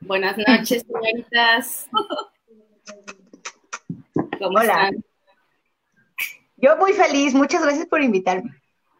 [0.00, 1.88] Buenas noches, señoritas.
[4.38, 4.62] ¿Cómo Hola.
[4.62, 5.04] están?
[6.56, 8.50] Yo muy feliz, muchas gracias por invitarme.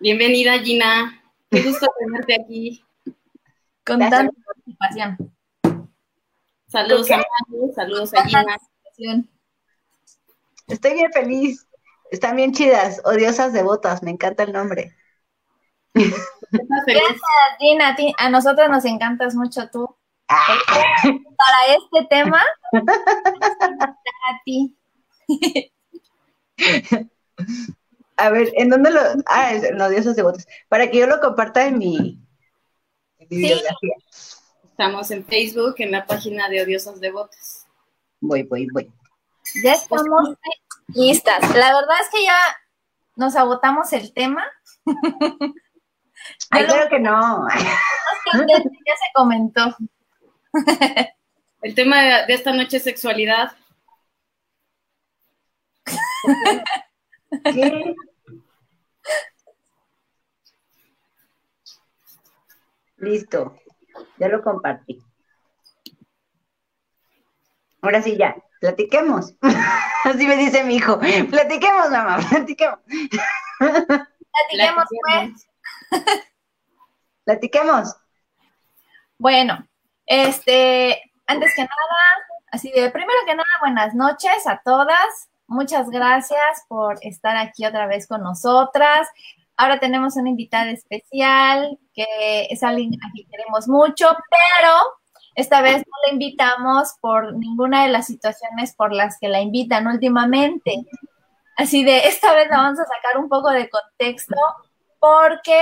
[0.01, 1.23] Bienvenida, Gina.
[1.51, 2.85] Qué gusto tenerte aquí.
[3.85, 4.21] Con Gracias.
[4.21, 5.35] tanta participación.
[6.67, 7.23] Saludos a
[7.75, 8.59] saludos a Gina.
[10.67, 11.67] Estoy bien feliz.
[12.11, 14.95] Están bien chidas, odiosas devotas, me encanta el nombre.
[15.95, 17.21] Gracias,
[17.59, 17.97] Gina.
[18.19, 19.94] A nosotros nos encantas mucho tú.
[20.27, 22.43] Para este tema,
[22.73, 24.77] a ti.
[28.17, 29.01] a ver, ¿en dónde lo...?
[29.27, 30.47] Ah, es en odiosas devotas.
[30.69, 31.97] Para que yo lo comparta en mi,
[33.19, 33.37] en mi Sí.
[33.37, 33.95] bibliografía.
[34.65, 37.67] Estamos en Facebook, en la página de Odiosas Devotas.
[38.21, 38.93] Voy, voy, voy.
[39.63, 40.31] Ya estamos
[40.89, 41.41] listas.
[41.55, 42.37] La verdad es que ya
[43.15, 44.45] nos agotamos el tema.
[46.51, 47.47] Ay, claro que no.
[48.49, 49.77] ya se comentó.
[51.63, 53.53] El tema de, de esta noche es sexualidad.
[57.45, 57.95] ¿Qué?
[62.97, 63.59] Listo,
[64.19, 65.03] ya lo compartí.
[67.83, 69.35] Ahora sí, ya, platiquemos.
[70.05, 72.79] Así me dice mi hijo, platiquemos, mamá, platiquemos.
[73.59, 75.49] Platiquemos, pues.
[77.25, 77.95] Platiquemos.
[79.19, 79.67] Bueno,
[80.07, 81.73] este, antes que nada,
[82.53, 85.29] así de primero que nada, buenas noches a todas.
[85.47, 89.09] Muchas gracias por estar aquí otra vez con nosotras.
[89.57, 94.73] Ahora tenemos una invitada especial que es alguien a quien queremos mucho, pero
[95.35, 99.87] esta vez no la invitamos por ninguna de las situaciones por las que la invitan
[99.87, 100.85] últimamente.
[101.57, 104.37] Así de esta vez la vamos a sacar un poco de contexto
[104.99, 105.61] porque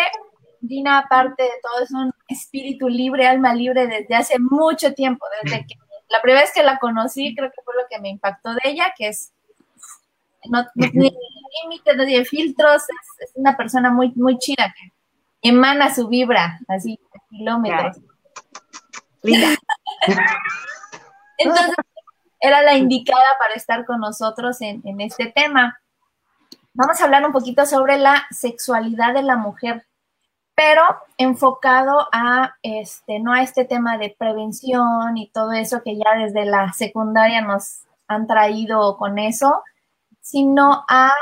[0.62, 5.66] Dina, aparte de todo, es un espíritu libre, alma libre desde hace mucho tiempo, desde
[5.66, 5.75] que
[6.09, 8.93] la primera vez que la conocí, creo que fue lo que me impactó de ella,
[8.97, 9.32] que es
[10.50, 11.12] no, no tiene
[11.62, 14.93] límites, no tiene filtros, es, es una persona muy, muy chida que
[15.48, 17.98] emana su vibra, así, a kilómetros.
[19.22, 19.49] Linda.
[21.38, 21.75] Entonces,
[22.41, 25.78] era la indicada para estar con nosotros en, en este tema.
[26.75, 29.87] Vamos a hablar un poquito sobre la sexualidad de la mujer,
[30.54, 30.82] pero
[31.16, 36.44] enfocado a este, no a este tema de prevención y todo eso que ya desde
[36.44, 39.62] la secundaria nos han traído con eso,
[40.20, 41.12] sino a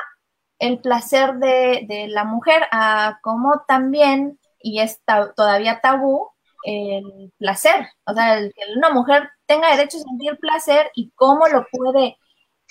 [0.59, 5.01] el placer de, la mujer, a cómo también, y es
[5.37, 6.29] todavía tabú,
[6.65, 11.49] el placer, o sea, el que una mujer tenga derecho a sentir placer y cómo
[11.49, 12.19] lo puede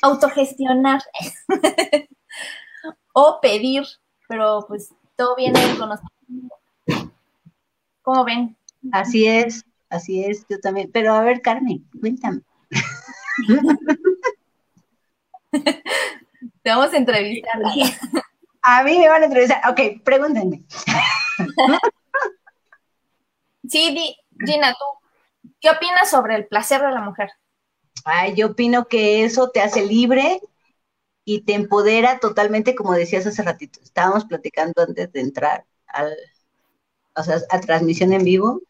[0.04, 1.02] autogestionar
[3.14, 3.84] o pedir,
[4.28, 6.19] pero pues todo viene del conocimiento.
[8.02, 8.58] ¿Cómo ven?
[8.92, 10.90] Así es, así es, yo también.
[10.92, 12.42] Pero a ver, Carmen, cuéntame.
[15.52, 17.62] Te vamos a entrevistar.
[18.62, 19.62] A mí me van a entrevistar.
[19.70, 20.64] Ok, pregúntenme.
[23.70, 27.30] Sí, Gina, tú, ¿qué opinas sobre el placer de la mujer?
[28.04, 30.42] Ay, yo opino que eso te hace libre
[31.24, 33.80] y te empodera totalmente, como decías hace ratito.
[33.84, 36.16] Estábamos platicando antes de entrar al,
[37.16, 38.62] o sea, a transmisión en vivo.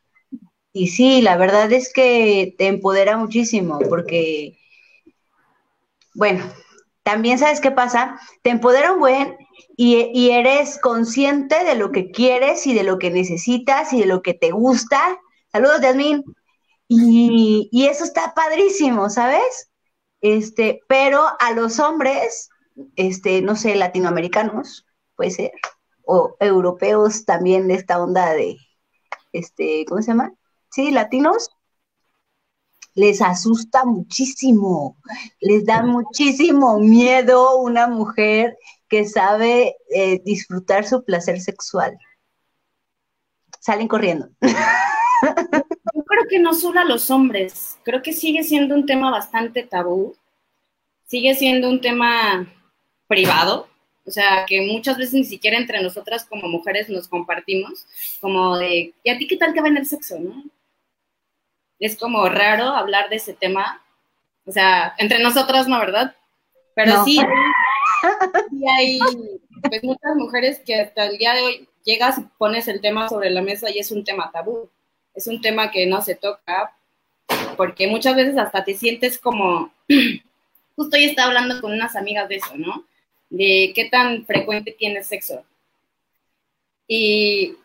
[0.72, 4.58] Y sí, la verdad es que te empodera muchísimo porque,
[6.14, 6.44] bueno,
[7.04, 9.38] también sabes qué pasa, te empodera un buen
[9.76, 14.06] y, y eres consciente de lo que quieres y de lo que necesitas y de
[14.06, 15.18] lo que te gusta.
[15.52, 16.24] Saludos, Yasmín.
[16.88, 19.70] Y, y eso está padrísimo, ¿sabes?
[20.22, 22.50] Este, pero a los hombres,
[22.96, 24.86] este, no sé, latinoamericanos,
[25.16, 25.52] puede ser,
[26.12, 28.58] o europeos también de esta onda de,
[29.32, 30.34] este, ¿cómo se llama?
[30.72, 31.52] Sí, latinos,
[32.96, 34.98] les asusta muchísimo,
[35.40, 38.58] les da muchísimo miedo una mujer
[38.88, 41.96] que sabe eh, disfrutar su placer sexual.
[43.60, 44.30] Salen corriendo.
[44.42, 49.62] Yo creo que no solo a los hombres, creo que sigue siendo un tema bastante
[49.62, 50.16] tabú,
[51.06, 52.52] sigue siendo un tema
[53.08, 53.68] privado,
[54.10, 57.86] o sea, que muchas veces ni siquiera entre nosotras como mujeres nos compartimos,
[58.20, 60.44] como de, ¿y a ti qué tal te va en el sexo, no?
[61.80, 63.84] es como raro hablar de ese tema.
[64.46, 66.16] O sea, entre nosotras no, ¿verdad?
[66.74, 67.06] Pero No.
[67.06, 67.20] sí,
[68.50, 69.00] sí hay
[69.70, 73.30] pues, muchas mujeres que hasta el día de hoy llegas y pones el tema sobre
[73.30, 74.72] la mesa y es un tema tabú.
[75.14, 76.76] Es un tema que no se toca
[77.56, 79.72] porque muchas veces hasta te sientes como,
[80.76, 82.89] justo hoy estaba hablando con unas amigas de eso, ¿no?
[83.30, 85.44] De qué tan frecuente tienes sexo.
[86.88, 87.56] Y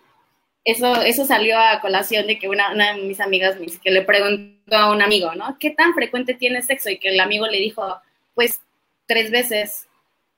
[0.65, 4.03] eso, eso salió a colación de que una, una de mis amigas me que le
[4.03, 5.57] preguntó a un amigo, ¿no?
[5.59, 6.91] ¿Qué tan frecuente tienes sexo?
[6.91, 7.97] Y que el amigo le dijo,
[8.35, 8.61] pues
[9.07, 9.87] tres veces.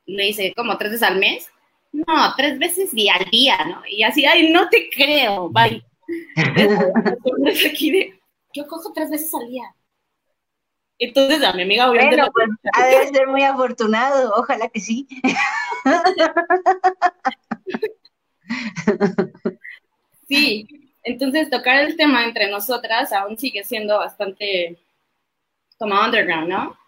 [0.07, 0.79] Le dice, ¿cómo?
[0.79, 1.49] ¿Tres veces al mes?
[1.93, 3.83] No, tres veces y al día, ¿no?
[3.89, 5.83] Y así, ay, no te creo, bye.
[8.53, 9.75] Yo cojo tres veces al día.
[10.99, 15.07] Entonces a mi amiga obviamente Bueno, pues ha de ser muy afortunado, ojalá que sí.
[20.29, 24.79] Sí, entonces tocar el tema entre nosotras aún sigue siendo bastante
[25.79, 26.79] como underground, ¿no?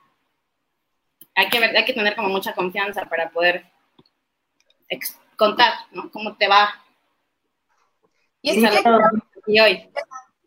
[1.35, 3.65] Hay que, ver, hay que tener como mucha confianza para poder
[5.37, 6.11] contar, ¿no?
[6.11, 6.85] Cómo te va.
[8.43, 8.83] Y es que.
[9.47, 9.89] Y hoy.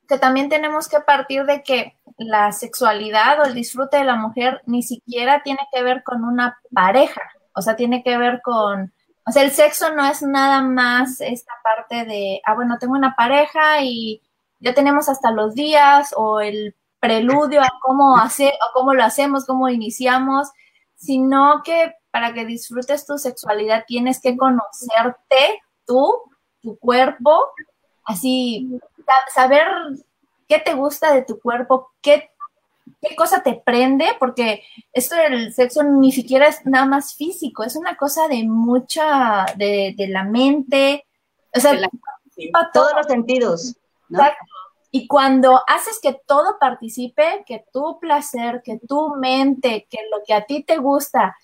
[0.07, 4.61] que también tenemos que partir de que la sexualidad o el disfrute de la mujer
[4.65, 7.21] ni siquiera tiene que ver con una pareja,
[7.53, 8.93] o sea, tiene que ver con,
[9.25, 13.15] o sea, el sexo no es nada más esta parte de, ah, bueno, tengo una
[13.15, 14.21] pareja y
[14.59, 19.45] ya tenemos hasta los días o el preludio a cómo hacer o cómo lo hacemos,
[19.45, 20.49] cómo iniciamos,
[20.95, 26.13] sino que para que disfrutes tu sexualidad tienes que conocerte tú,
[26.61, 27.43] tu cuerpo,
[28.05, 28.69] así
[29.05, 29.65] sa- saber
[30.51, 32.29] qué te gusta de tu cuerpo, qué,
[33.01, 37.77] qué cosa te prende, porque esto del sexo ni siquiera es nada más físico, es
[37.77, 41.05] una cosa de mucha, de, de la mente,
[41.55, 42.67] o sea, la- todo.
[42.73, 43.75] Todos los sentidos,
[44.09, 44.19] ¿no?
[44.19, 44.45] Exacto.
[44.91, 50.33] Y cuando haces que todo participe, que tu placer, que tu mente, que lo que
[50.33, 51.37] a ti te gusta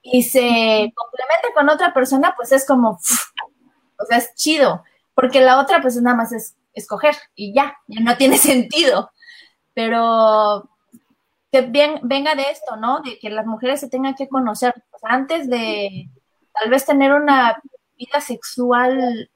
[0.00, 0.40] y se
[0.94, 2.98] complemente con otra persona, pues es como,
[3.98, 4.84] o sea, es chido,
[5.14, 9.10] porque la otra pues nada más es escoger y ya, ya no tiene sentido.
[9.74, 10.68] Pero
[11.50, 13.00] que bien, venga de esto, ¿no?
[13.00, 16.08] De que las mujeres se tengan que conocer sea, antes de
[16.52, 17.60] tal vez tener una
[17.96, 19.30] vida sexual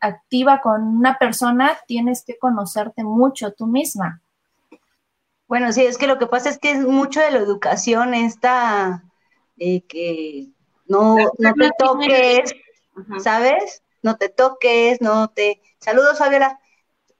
[0.00, 4.22] activa con una persona, tienes que conocerte mucho tú misma.
[5.46, 9.02] Bueno, sí, es que lo que pasa es que es mucho de la educación esta
[9.58, 10.48] eh, que
[10.86, 12.54] no, no te toques.
[13.20, 13.82] ¿sabes?
[14.02, 15.60] No te toques, no te...
[15.78, 16.60] Saludos, Fabiola.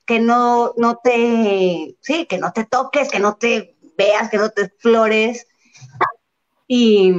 [0.08, 1.94] Que no, no te...
[2.00, 5.46] Sí, que no te toques, que no te veas, que no te explores.
[6.66, 7.12] Y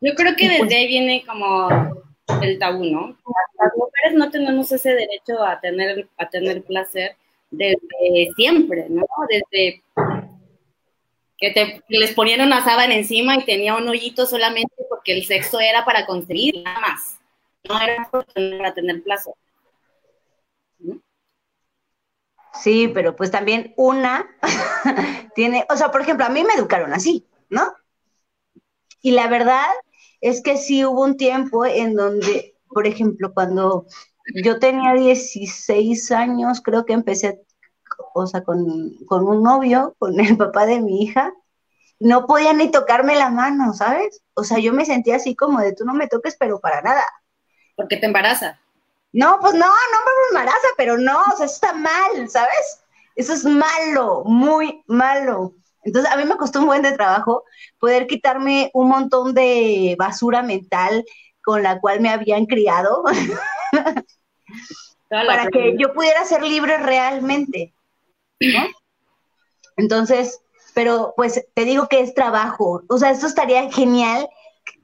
[0.00, 1.68] Yo creo que pues- desde ahí viene como
[2.42, 3.18] el tabú, ¿no?
[3.58, 7.16] Las mujeres no tenemos ese derecho a tener, a tener placer
[7.50, 9.04] desde siempre, ¿no?
[9.28, 9.82] Desde
[11.38, 15.58] que, te, les ponían una sábana encima y tenía un hoyito solamente porque el sexo
[15.60, 17.18] era para conseguir nada más.
[17.68, 19.34] No era para tener placer.
[22.62, 24.26] Sí, pero pues también una
[25.34, 27.72] tiene, o sea, por ejemplo, a mí me educaron así, ¿no?
[29.02, 29.66] Y la verdad
[30.20, 33.86] es que sí hubo un tiempo en donde, por ejemplo, cuando
[34.42, 37.42] yo tenía 16 años, creo que empecé,
[38.14, 41.32] o sea, con, con un novio, con el papá de mi hija,
[42.00, 44.22] no podía ni tocarme la mano, ¿sabes?
[44.34, 47.04] O sea, yo me sentía así como de tú no me toques, pero para nada.
[47.76, 48.60] Porque te embaraza.
[49.14, 52.84] No, pues no, no me embaraza, pero no, o sea, eso está mal, ¿sabes?
[53.14, 55.54] Eso es malo, muy malo.
[55.84, 57.44] Entonces, a mí me costó un buen de trabajo
[57.78, 61.04] poder quitarme un montón de basura mental
[61.44, 63.04] con la cual me habían criado
[65.08, 67.72] para que yo pudiera ser libre realmente,
[68.40, 68.66] ¿no?
[69.76, 70.40] Entonces,
[70.74, 74.28] pero pues te digo que es trabajo, o sea, esto estaría genial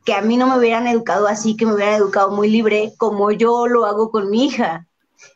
[0.04, 3.30] que a mí no me hubieran educado así, que me hubieran educado muy libre como
[3.30, 4.87] yo lo hago con mi hija.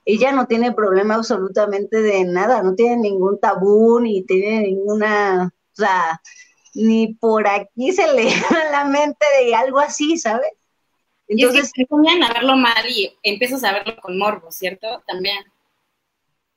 [0.05, 5.77] Ella no tiene problema absolutamente de nada, no tiene ningún tabú, ni tiene ninguna, o
[5.77, 6.21] sea,
[6.75, 10.53] ni por aquí se le da la mente de algo así, ¿sabes?
[11.27, 15.03] Entonces, y es que a verlo mal y empiezas a verlo con morbo, ¿cierto?
[15.07, 15.39] También.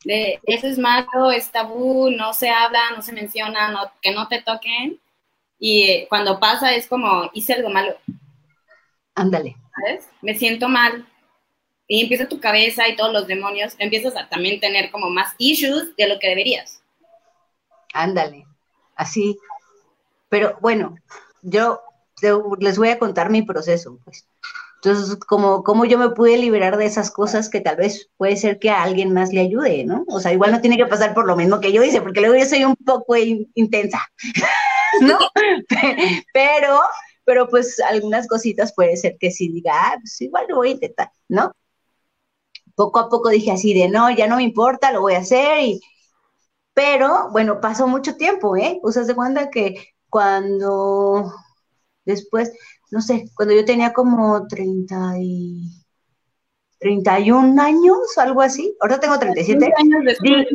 [0.03, 4.27] De, eso es malo, es tabú, no se habla, no se menciona, no, que no
[4.27, 4.99] te toquen.
[5.59, 7.95] Y eh, cuando pasa es como, hice algo malo,
[9.15, 9.55] ándale.
[9.75, 10.07] ¿sabes?
[10.21, 11.05] Me siento mal.
[11.87, 15.95] Y empieza tu cabeza y todos los demonios, empiezas a también tener como más issues
[15.95, 16.81] de lo que deberías.
[17.93, 18.45] Ándale,
[18.95, 19.37] así.
[20.29, 20.95] Pero bueno,
[21.41, 21.81] yo
[22.19, 24.27] te- les voy a contar mi proceso, pues.
[24.83, 28.59] Entonces, como, como yo me pude liberar de esas cosas que tal vez puede ser
[28.59, 30.03] que a alguien más le ayude, ¿no?
[30.07, 32.35] O sea, igual no tiene que pasar por lo mismo que yo hice, porque luego
[32.35, 34.01] yo soy un poco in- intensa,
[35.01, 35.17] ¿no?
[36.33, 36.79] Pero,
[37.25, 40.71] pero pues algunas cositas puede ser que sí diga, ah, pues igual lo voy a
[40.71, 41.51] intentar, ¿no?
[42.75, 45.59] Poco a poco dije así de, no, ya no me importa, lo voy a hacer
[45.61, 45.81] y...
[46.73, 48.79] Pero, bueno, pasó mucho tiempo, ¿eh?
[48.83, 49.75] O sea, se cuenta que
[50.09, 51.33] cuando
[52.05, 52.53] después,
[52.91, 55.83] no sé, cuando yo tenía como 30 y
[56.79, 59.73] 31 años, algo así, ahora tengo 37.
[59.77, 60.47] años después.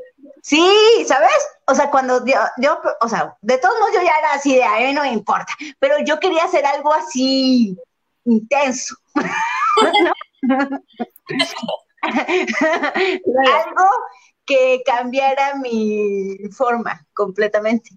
[0.42, 1.30] Sí, ¿sabes?
[1.66, 4.64] O sea, cuando yo, yo, o sea, de todos modos yo ya era así de,
[4.64, 7.78] a mí no me importa, pero yo quería hacer algo así
[8.24, 8.96] intenso.
[12.02, 13.88] algo
[14.44, 17.90] que cambiara mi forma completamente.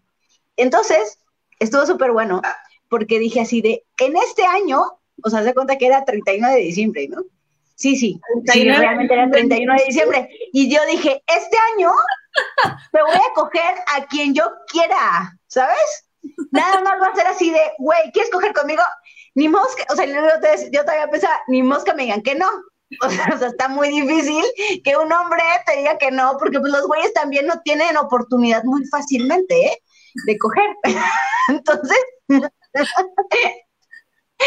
[0.55, 1.19] Entonces,
[1.59, 2.41] estuvo súper bueno,
[2.89, 4.83] porque dije así de, en este año,
[5.23, 7.23] o sea, se cuenta que era 31 de diciembre, ¿no?
[7.75, 10.29] Sí, sí, sí, 31 de realmente era 31 de diciembre.
[10.53, 11.91] Y yo dije, este año
[12.93, 16.07] me voy a coger a quien yo quiera, ¿sabes?
[16.51, 18.81] Nada más va a ser así de, güey, ¿quieres coger conmigo?
[19.35, 22.47] Ni mosca, o sea, yo todavía pensaba, ni mosca me digan que no.
[23.01, 24.43] O sea, o sea, está muy difícil
[24.83, 28.63] que un hombre te diga que no, porque pues los güeyes también no tienen oportunidad
[28.63, 29.81] muy fácilmente, ¿eh?
[30.27, 30.69] De coger.
[31.49, 31.97] Entonces,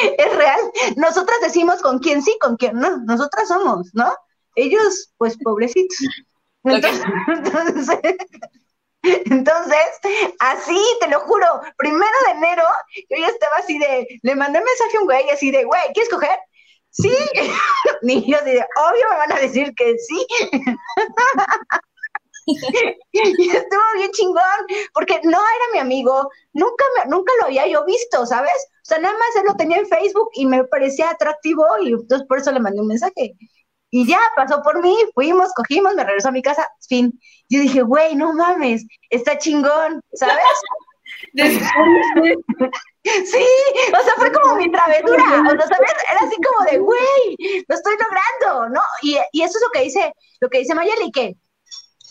[0.18, 0.60] es real.
[0.96, 2.98] Nosotras decimos con quién sí, con quién no.
[2.98, 4.14] Nosotras somos, ¿no?
[4.54, 5.98] Ellos, pues, pobrecitos.
[6.64, 8.16] Entonces, entonces,
[9.02, 9.78] entonces,
[10.40, 12.64] así, te lo juro, primero de enero,
[13.08, 16.10] yo ya estaba así de, le mandé mensaje a un güey así de, güey, ¿quieres
[16.10, 16.36] coger?
[16.90, 17.12] Sí.
[18.02, 20.26] Y yo así de, obvio me van a decir que sí.
[23.12, 27.84] Y estuvo bien chingón, porque no era mi amigo, nunca, me- nunca lo había yo
[27.84, 28.52] visto, ¿sabes?
[28.88, 32.26] O sea, nada más él lo tenía en Facebook y me parecía atractivo y entonces
[32.26, 33.34] por eso le mandé un mensaje.
[33.90, 37.12] Y ya pasó por mí, fuimos, cogimos, me regresó a mi casa, fin.
[37.50, 40.42] Yo dije, güey, no mames, está chingón, ¿sabes?
[43.04, 43.44] Sí,
[43.92, 45.92] o sea, fue como mi travesura, o sea, ¿sabes?
[46.10, 48.80] Era así como de, güey, lo estoy logrando, ¿no?
[49.02, 51.36] Y, y eso es lo que dice, lo que dice Mayeli, que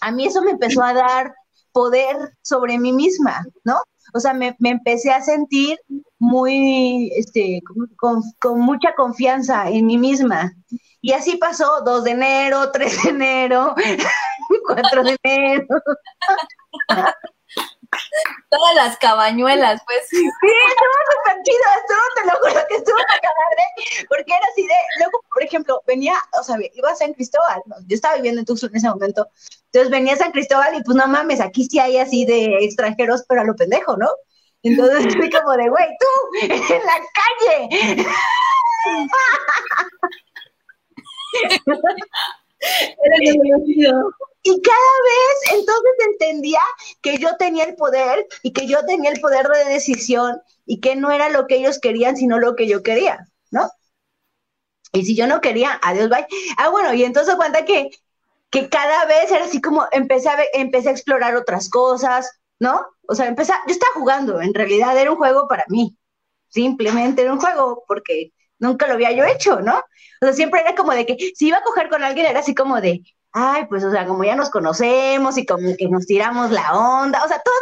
[0.01, 1.33] a mí eso me empezó a dar
[1.71, 3.79] poder sobre mí misma, ¿no?
[4.13, 5.79] O sea, me, me empecé a sentir
[6.19, 7.61] muy, este,
[7.97, 10.53] con, mucha confianza en mí misma.
[11.01, 13.75] Y así pasó 2 de enero, 3 de enero,
[14.67, 15.67] 4 de enero.
[18.49, 20.07] Todas las cabañuelas, pues.
[20.09, 24.63] Sí, estuvo súper chido, estuvo, te lo juro que estuvo acá madre, porque era así
[24.63, 27.75] de, luego, por ejemplo, venía, o sea, iba a San Cristóbal, ¿no?
[27.87, 29.29] yo estaba viviendo en Tuxtla en ese momento,
[29.65, 33.23] entonces venía a San Cristóbal y pues no mames, aquí sí hay así de extranjeros,
[33.27, 34.09] pero a lo pendejo, ¿no?
[34.63, 38.05] Entonces estoy como de, güey, tú, en la calle.
[44.43, 46.59] Y cada vez entonces entendía
[47.01, 50.95] que yo tenía el poder y que yo tenía el poder de decisión y que
[50.95, 53.69] no era lo que ellos querían, sino lo que yo quería, ¿no?
[54.93, 56.25] Y si yo no quería, adiós, bye.
[56.57, 57.89] Ah, bueno, y entonces cuenta que,
[58.49, 62.85] que cada vez era así como empecé a, ver- empecé a explorar otras cosas, ¿no?
[63.07, 65.97] O sea, empecé, yo estaba jugando, en realidad era un juego para mí,
[66.49, 69.77] simplemente era un juego porque nunca lo había yo hecho, ¿no?
[69.77, 72.55] O sea, siempre era como de que si iba a coger con alguien era así
[72.55, 76.51] como de, ay, pues, o sea, como ya nos conocemos y como que nos tiramos
[76.51, 77.57] la onda, o sea, toda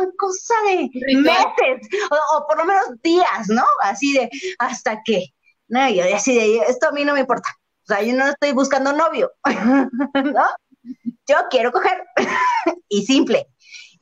[0.00, 3.64] una cosa de meses, o, o por lo menos días, ¿no?
[3.82, 5.26] Así de, hasta que,
[5.68, 7.50] no, y así de, esto a mí no me importa,
[7.82, 9.32] o sea, yo no estoy buscando novio,
[10.24, 10.46] ¿no?
[11.26, 12.04] Yo quiero coger,
[12.88, 13.48] y simple.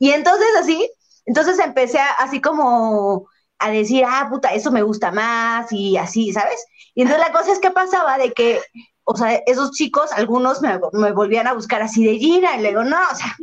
[0.01, 0.89] Y entonces así,
[1.27, 3.29] entonces empecé a- así como
[3.59, 6.65] a decir, ah, puta, eso me gusta más, y así, ¿sabes?
[6.95, 8.59] Y entonces la cosa es que pasaba de que
[9.03, 12.69] o sea, esos chicos, algunos me, me volvían a buscar así de Gina, y le
[12.69, 13.35] digo, no, o sea,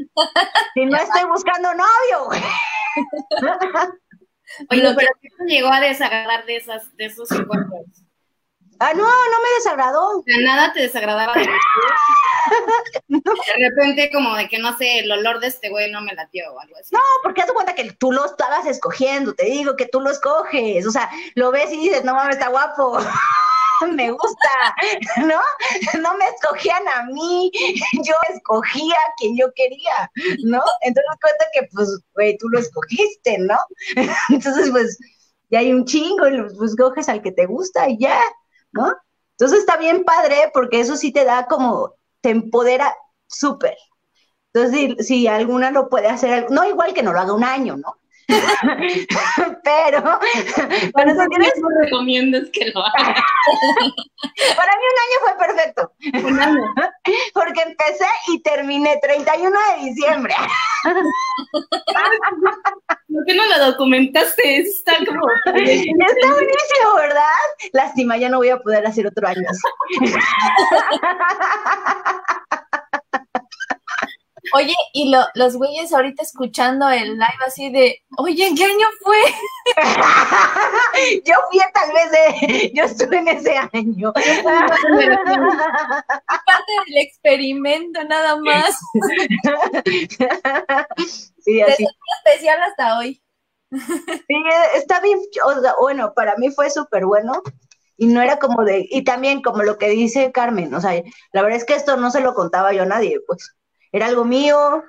[0.75, 2.41] si no estoy buscando novio, güey.
[4.71, 8.08] Oye, pero ¿qué te llegó a desagradar de, esas, de esos encuentros?
[8.81, 10.23] Ah, no, no me desagradó.
[10.25, 11.47] Sea, nada te desagradaba de
[13.09, 16.53] De repente, como de que no sé, el olor de este güey no me latió
[16.53, 16.95] o algo así.
[16.95, 20.11] No, porque haz de cuenta que tú lo estabas escogiendo, te digo que tú lo
[20.11, 22.99] escoges, o sea, lo ves y dices, no mames, está guapo,
[23.93, 24.51] me gusta,
[25.19, 25.41] ¿no?
[26.01, 27.51] No me escogían a mí,
[27.93, 30.11] yo escogía a quien yo quería,
[30.45, 30.63] ¿no?
[30.83, 33.59] Entonces cuenta que, pues, güey, tú lo escogiste, ¿no?
[34.31, 34.99] Entonces, pues,
[35.51, 38.21] ya hay un chingo, y pues coges al que te gusta y ya,
[38.73, 38.95] ¿no?
[39.33, 42.95] Entonces está bien padre porque eso sí te da como, te empodera
[43.27, 43.77] súper.
[44.53, 47.77] Entonces, si, si alguna lo puede hacer, no igual que no lo haga un año,
[47.77, 47.98] ¿no?
[49.65, 50.21] pero,
[50.95, 53.23] pero si tienes, ¿Cómo recomiendas que lo hagas?
[54.57, 55.93] para mí un año fue perfecto,
[56.29, 56.61] Un año.
[57.35, 60.35] porque empecé y terminé 31 de diciembre.
[63.09, 64.59] ¿Por qué no lo documentaste?
[64.59, 65.27] Está como...
[65.31, 67.23] Está buenísimo, ¿verdad?
[67.73, 69.49] Lástima, ya no voy a poder hacer otro año.
[74.55, 78.87] Oye, y lo- los güeyes ahorita escuchando el live así de, oye, ¿en qué año
[79.03, 79.17] fue?
[81.25, 84.13] Yo fui tal vez de, yo estuve en ese año.
[84.13, 84.33] Parte
[86.87, 88.79] del experimento nada más.
[91.45, 91.87] Sí, así.
[92.25, 93.23] Especial hasta hoy.
[93.71, 94.43] Sí,
[94.75, 97.43] está bien, o sea, bueno, para mí fue súper bueno
[97.97, 100.93] y no era como de, y también como lo que dice Carmen, o sea,
[101.33, 103.55] la verdad es que esto no se lo contaba yo a nadie, pues
[103.93, 104.85] era algo mío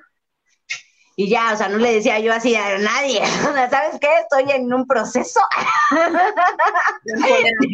[1.20, 4.08] y ya, o sea, no le decía yo así a nadie, o sea, ¿sabes qué?
[4.22, 5.40] Estoy en un proceso
[7.04, 7.18] de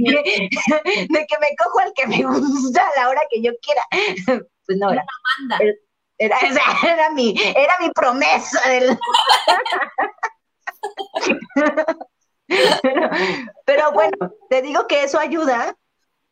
[0.04, 0.48] que,
[1.08, 3.82] de que me cojo al que me gusta a la hora que yo quiera.
[4.66, 5.04] Pues no, era,
[6.18, 6.38] era,
[6.82, 8.98] era mi, era mi promesa del...
[12.82, 13.10] pero,
[13.64, 14.16] pero bueno,
[14.50, 15.76] te digo que eso ayuda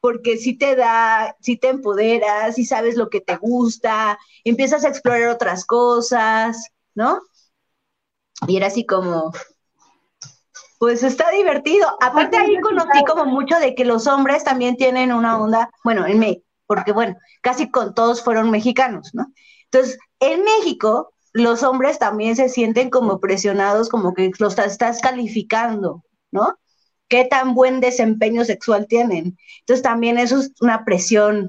[0.05, 4.89] porque sí te da, sí te empoderas, sí sabes lo que te gusta, empiezas a
[4.89, 7.23] explorar otras cosas, ¿no?
[8.47, 9.33] Y era así como,
[10.79, 11.89] pues está divertido.
[12.03, 16.19] Aparte ahí conocí como mucho de que los hombres también tienen una onda, bueno, en
[16.19, 19.33] México, porque bueno, casi con todos fueron mexicanos, ¿no?
[19.73, 26.05] Entonces, en México, los hombres también se sienten como presionados, como que los estás calificando,
[26.31, 26.59] ¿no?
[27.15, 29.39] ¿Qué tan buen desempeño sexual tienen?
[29.61, 31.49] Entonces, también eso es una presión,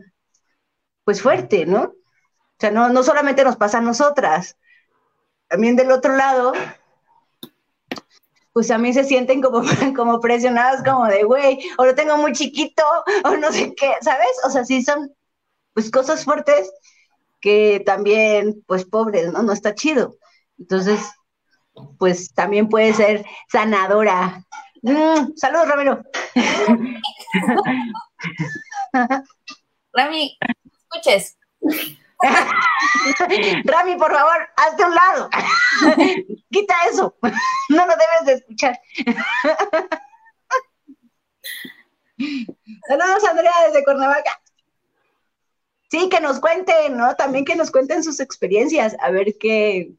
[1.03, 1.85] pues fuerte, ¿no?
[1.85, 4.59] O sea, no, no solamente nos pasa a nosotras,
[5.47, 6.53] también del otro lado,
[8.53, 9.63] pues también se sienten como,
[9.95, 12.83] como presionados, como de, güey, o lo tengo muy chiquito,
[13.23, 14.39] o no sé qué, ¿sabes?
[14.45, 15.15] O sea, sí son,
[15.73, 16.71] pues, cosas fuertes
[17.41, 19.41] que también, pues, pobres, ¿no?
[19.41, 20.15] No está chido.
[20.59, 21.01] Entonces,
[21.97, 24.45] pues, también puede ser sanadora.
[24.85, 26.01] Mm, saludos, Ramiro.
[29.93, 30.37] Rami,
[30.91, 31.37] escuches.
[33.65, 35.29] Rami, por favor, hazte a un lado.
[36.51, 37.15] Quita eso.
[37.69, 38.79] No lo debes de escuchar.
[42.87, 44.39] Saludos, Andrea, desde Cuernavaca.
[45.89, 47.15] Sí, que nos cuenten, ¿no?
[47.15, 49.93] También que nos cuenten sus experiencias, a ver qué,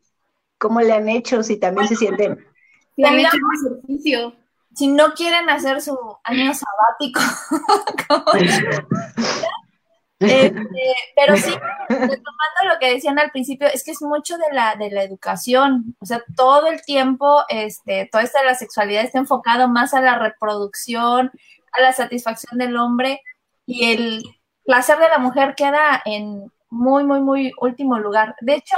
[0.58, 2.46] cómo le han hecho, si también se sienten.
[2.94, 4.45] Si han hecho un ejercicio.
[4.76, 7.20] Si no quieren hacer su año sabático,
[10.18, 10.64] Este,
[11.14, 11.52] pero sí,
[11.88, 12.24] retomando
[12.64, 16.06] lo que decían al principio, es que es mucho de la, de la educación, o
[16.06, 20.18] sea, todo el tiempo, este, toda esta de la sexualidad está enfocado más a la
[20.18, 21.30] reproducción,
[21.72, 23.20] a la satisfacción del hombre
[23.66, 24.22] y el
[24.64, 28.36] placer de la mujer queda en muy, muy, muy último lugar.
[28.40, 28.76] De hecho,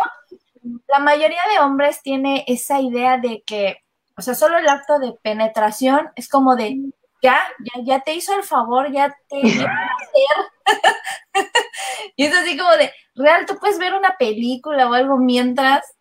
[0.88, 3.76] la mayoría de hombres tiene esa idea de que,
[4.18, 6.76] o sea, solo el acto de penetración es como de,
[7.22, 10.35] ya, ya, ya te hizo el favor, ya te dio placer.
[12.16, 15.94] y es así como de, real, tú puedes ver una película o algo mientras.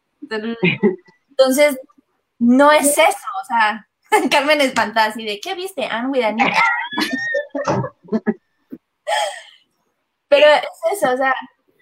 [1.30, 1.78] Entonces,
[2.40, 3.88] no es eso, o sea,
[4.32, 5.86] Carmen espantada así de, ¿qué viste?
[5.86, 6.54] Anne with an E".
[10.28, 11.36] Pero es eso, o sea,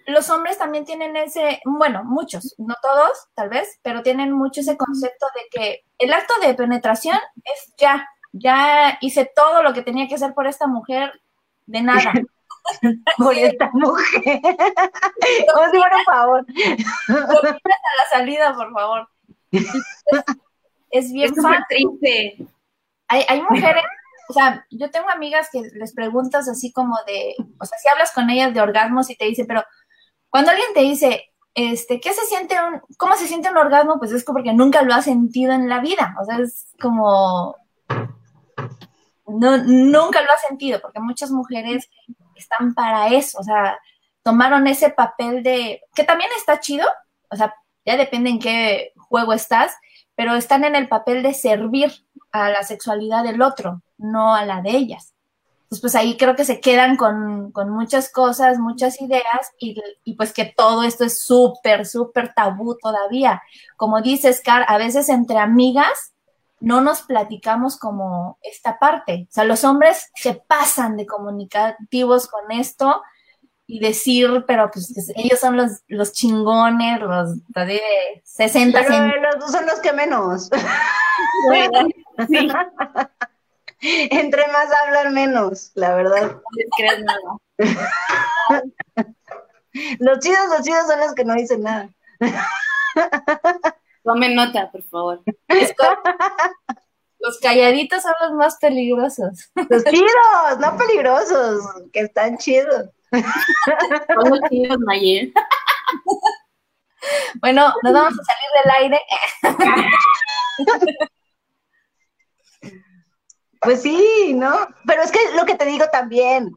[0.06, 4.76] los hombres también tienen ese, bueno, muchos, no todos, tal vez, pero tienen mucho ese
[4.76, 10.08] concepto de que el acto de penetración es ya, ya hice todo lo que tenía
[10.08, 11.20] que hacer por esta mujer,
[11.66, 12.12] de nada.
[13.16, 14.40] Por esta mujer.
[14.42, 16.44] Un favor.
[16.48, 19.08] a la salida, por favor.
[19.52, 19.64] Es,
[20.90, 21.64] es bien Es fácil.
[21.68, 22.46] triste.
[23.06, 23.84] Hay, hay mujeres,
[24.28, 28.10] o sea, yo tengo amigas que les preguntas así como de, o sea, si hablas
[28.10, 29.62] con ellas de orgasmos y te dice, pero
[30.28, 33.98] cuando alguien te dice, este, ¿qué se siente un, cómo se siente un orgasmo?
[33.98, 37.56] Pues es porque nunca lo has sentido en la vida, o sea, es como,
[39.26, 41.88] no, nunca lo has sentido, porque muchas mujeres
[42.36, 43.78] están para eso, o sea,
[44.22, 46.86] tomaron ese papel de, que también está chido,
[47.30, 47.54] o sea,
[47.86, 49.74] ya depende en qué juego estás,
[50.14, 51.90] pero están en el papel de servir
[52.32, 55.15] a la sexualidad del otro, no a la de ellas.
[55.66, 60.14] Entonces, pues ahí creo que se quedan con, con muchas cosas, muchas ideas, y, y
[60.14, 63.42] pues que todo esto es súper, súper tabú todavía.
[63.76, 66.14] Como dices, Car, a veces entre amigas
[66.60, 69.26] no nos platicamos como esta parte.
[69.28, 73.02] O sea, los hombres se pasan de comunicativos con esto
[73.66, 77.82] y decir, pero pues que ellos son los, los chingones, los de
[78.24, 80.48] 60 Pero los dos son los que menos.
[82.28, 82.48] Sí,
[83.80, 86.32] Entre más hablan menos, la verdad.
[86.32, 87.38] no les crees nada.
[89.98, 91.90] Los chidos, los chidos son los que no dicen nada.
[94.04, 95.22] Tomen nota, por favor.
[97.18, 99.50] los calladitos son los más peligrosos.
[99.68, 101.62] Los chidos, no peligrosos,
[101.92, 102.88] que están chidos.
[103.10, 105.34] Son los chidos, Mayel.
[107.40, 109.00] Bueno, nos vamos a salir del aire.
[113.66, 114.52] Pues sí, ¿no?
[114.86, 116.50] Pero es que lo que te digo también,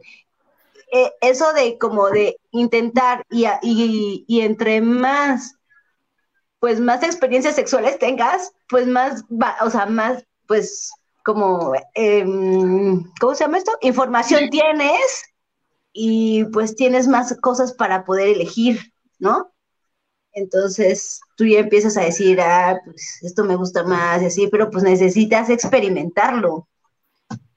[0.91, 5.55] eh, eso de como de intentar y, y, y entre más,
[6.59, 10.91] pues más experiencias sexuales tengas, pues más, va- o sea, más, pues
[11.23, 13.71] como, em, ¿cómo se llama esto?
[13.81, 15.23] Información tienes
[15.93, 18.79] y pues tienes más cosas para poder elegir,
[19.19, 19.51] ¿no?
[20.33, 24.71] Entonces tú ya empiezas a decir, ah, pues esto me gusta más y así, pero
[24.71, 26.67] pues necesitas experimentarlo.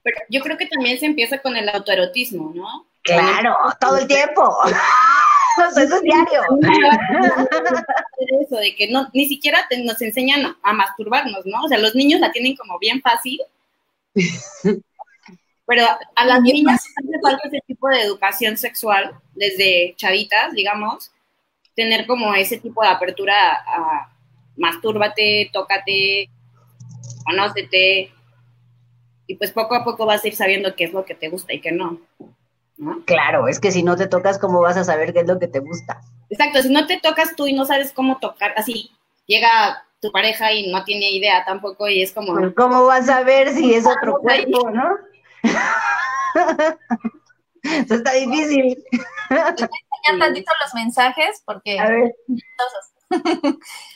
[0.03, 2.85] Pero yo creo que también se empieza con el autoerotismo, ¿no?
[3.03, 4.57] Claro, todo el tiempo.
[5.57, 6.41] Eso es diario.
[8.41, 11.63] Eso de que no, ni siquiera te- nos enseñan a, masturbarnos, ¿no?
[11.63, 13.39] O sea, los niños la tienen como bien fácil.
[15.65, 15.85] Pero
[16.15, 21.11] a las niñas hace falta ese tipo de educación sexual desde chavitas, digamos,
[21.75, 24.09] tener como ese tipo de apertura a, a
[24.57, 26.29] mastúrbate, tócate,
[27.25, 28.11] conócete,
[29.27, 31.53] y pues poco a poco vas a ir sabiendo qué es lo que te gusta
[31.53, 31.99] y qué no.
[32.77, 33.03] ¿no?
[33.05, 35.47] Claro, es que si no te tocas, ¿cómo vas a saber qué es lo que
[35.47, 36.01] te gusta?
[36.29, 38.91] Exacto, si no te tocas tú y no sabes cómo tocar, así
[39.25, 43.23] llega tu pareja y no tiene idea tampoco y es como, Pues, ¿Cómo vas a
[43.23, 44.97] ver si es otro cuerpo, no?
[47.63, 48.83] Eso está difícil.
[49.29, 52.13] Enseñar tantito los mensajes porque A ver,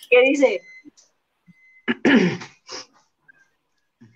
[0.10, 0.62] ¿qué dice?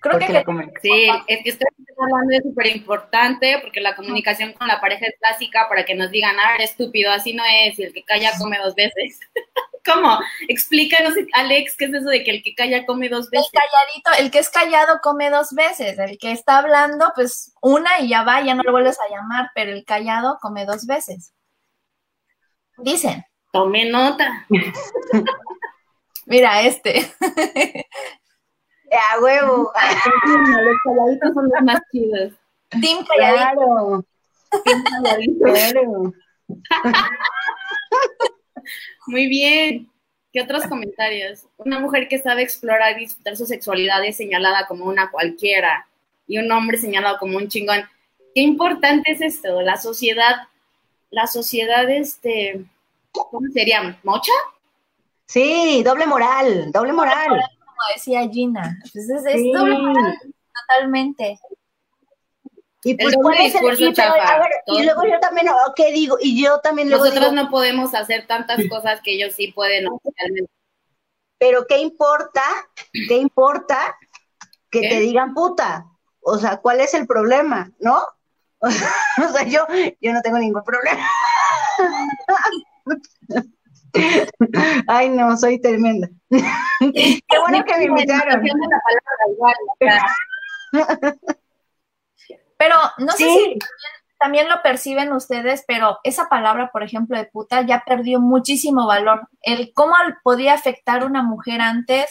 [0.01, 0.43] creo que, la
[0.81, 5.15] sí, es que estoy hablando es súper importante porque la comunicación con la pareja es
[5.21, 8.31] básica para que nos digan, ah, eres estúpido, así no es, y el que calla
[8.39, 9.19] come dos veces.
[9.85, 10.19] ¿Cómo?
[10.47, 13.51] Explícanos, Alex, ¿qué es eso de que el que calla come dos el veces?
[13.51, 18.09] calladito, el que es callado come dos veces, el que está hablando, pues una y
[18.09, 21.33] ya va, ya no lo vuelves a llamar, pero el callado come dos veces.
[22.77, 24.45] Dicen, Tome nota.
[26.25, 27.11] mira este,
[28.91, 29.71] A huevo.
[30.63, 32.33] Los calladitos son los más chidos.
[32.69, 34.05] Team calladito.
[34.63, 36.13] Claro, claro.
[39.07, 39.89] Muy bien.
[40.33, 41.45] ¿Qué otros comentarios?
[41.57, 45.87] Una mujer que sabe explorar y disfrutar su sexualidad es señalada como una cualquiera
[46.25, 47.81] y un hombre señalado como un chingón.
[48.33, 49.61] Qué importante es esto.
[49.61, 50.47] La sociedad,
[51.09, 52.63] la sociedad, este,
[53.11, 53.99] ¿cómo sería?
[54.03, 54.31] ¿Mocha?
[55.25, 57.41] Sí, doble moral, doble moral.
[57.81, 58.77] Como decía Gina.
[58.93, 59.51] Pues es, Sí.
[59.51, 60.13] doble moral,
[60.67, 61.39] totalmente.
[62.83, 66.17] Y pues, ¿cuál es el- y, chafa, ver, y luego yo también, ¿qué digo?
[66.19, 69.87] Y yo también luego Nosotros digo, no podemos hacer tantas cosas que ellos sí pueden
[69.87, 70.51] oficialmente.
[71.37, 72.41] pero ¿qué importa?
[73.07, 73.95] ¿Qué importa
[74.69, 74.89] que ¿Qué?
[74.89, 75.85] te digan puta?
[76.21, 77.71] O sea, ¿cuál es el problema?
[77.79, 78.03] ¿No?
[79.27, 79.65] O sea, yo,
[79.99, 81.05] yo no tengo ningún problema.
[84.87, 86.07] Ay, no, soy tremenda.
[86.29, 88.41] Qué bueno que me invitaron.
[88.41, 91.15] Diciendo la palabra igual, o sea,
[92.57, 93.59] Pero no sé si también,
[94.19, 99.27] también lo perciben ustedes, pero esa palabra, por ejemplo, de puta, ya perdió muchísimo valor.
[99.41, 102.05] El cómo al- podía afectar una mujer antes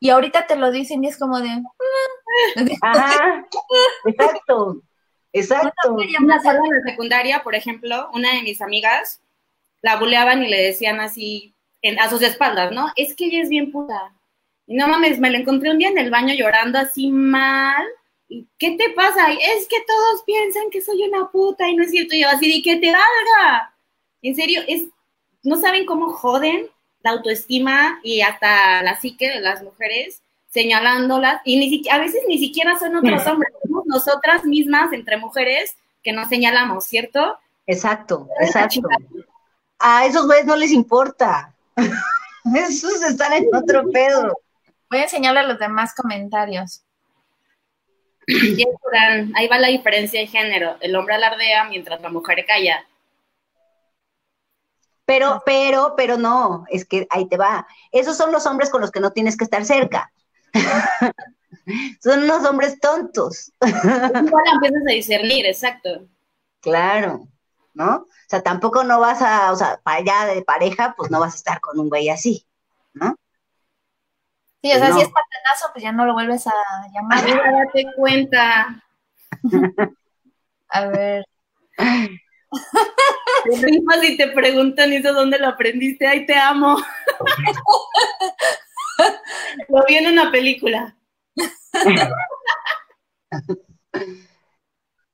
[0.00, 1.48] y ahorita te lo dicen y es como de...
[1.48, 2.68] "Mm".
[2.82, 3.44] ajá,
[4.06, 4.82] exacto,
[5.32, 5.94] exacto.
[6.20, 9.20] Una sola en la secundaria, por ejemplo, una de mis amigas
[9.82, 12.88] la buleaban y le decían así en- a sus espaldas, ¿no?
[12.96, 14.12] Es que ella es bien puta.
[14.66, 17.86] Y no mames, me la encontré un día en el baño llorando así mal.
[18.28, 19.32] ¿Y qué te pasa?
[19.32, 22.14] Y es que todos piensan que soy una puta y no es cierto.
[22.14, 23.74] Y yo así de que te valga.
[24.20, 24.84] En serio, es,
[25.42, 26.66] no saben cómo joden
[27.02, 32.22] la autoestima y hasta la psique de las mujeres señalándolas y ni siquiera, a veces
[32.26, 37.38] ni siquiera son otros hombres, somos nosotras mismas entre mujeres que nos señalamos, ¿cierto?
[37.66, 38.80] Exacto, exacto.
[39.78, 41.54] A esos güeyes no les importa.
[42.54, 44.32] Esos están en otro pedo.
[44.90, 46.82] Voy a enseñarle los demás comentarios.
[49.34, 50.76] Ahí va la diferencia de género.
[50.80, 52.86] El hombre alardea mientras la mujer calla.
[55.04, 57.66] Pero, pero, pero no, es que ahí te va.
[57.92, 60.12] Esos son los hombres con los que no tienes que estar cerca.
[62.02, 63.52] son unos hombres tontos.
[63.62, 66.06] Igual empiezas a discernir, exacto.
[66.60, 67.26] Claro.
[67.78, 67.94] ¿No?
[67.94, 71.34] O sea, tampoco no vas a, o sea, para allá de pareja, pues no vas
[71.34, 72.44] a estar con un güey así,
[72.92, 73.14] ¿no?
[74.60, 74.96] Sí, o sea, No.
[74.96, 76.52] si es patanazo, pues ya no lo vuelves a
[76.92, 77.18] llamar.
[77.20, 78.82] Amiga, date cuenta.
[80.70, 81.24] A ver.
[81.76, 82.18] Te
[83.62, 86.04] rifas y te preguntan eso dónde lo aprendiste.
[86.06, 86.76] Ay, te amo.
[89.68, 90.96] lo vi en una película.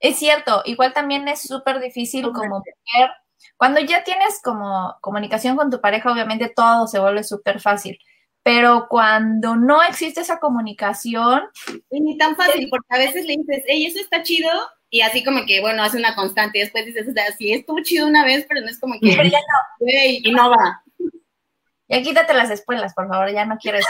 [0.04, 3.10] Es cierto, igual también es súper difícil como mujer.
[3.56, 7.98] Cuando ya tienes como comunicación con tu pareja, obviamente todo se vuelve súper fácil.
[8.42, 11.44] Pero cuando no existe esa comunicación,
[11.90, 14.50] Y ni tan fácil, porque a veces le dices, hey, eso está chido,
[14.90, 17.80] y así como que, bueno, hace una constante, y después dices, o sea, sí, estuvo
[17.80, 19.38] chido una vez, pero no es como que, pero ya
[19.78, 20.82] güey, y no va.
[21.88, 23.88] ya quítate las espuelas, por favor, ya no quiero eso.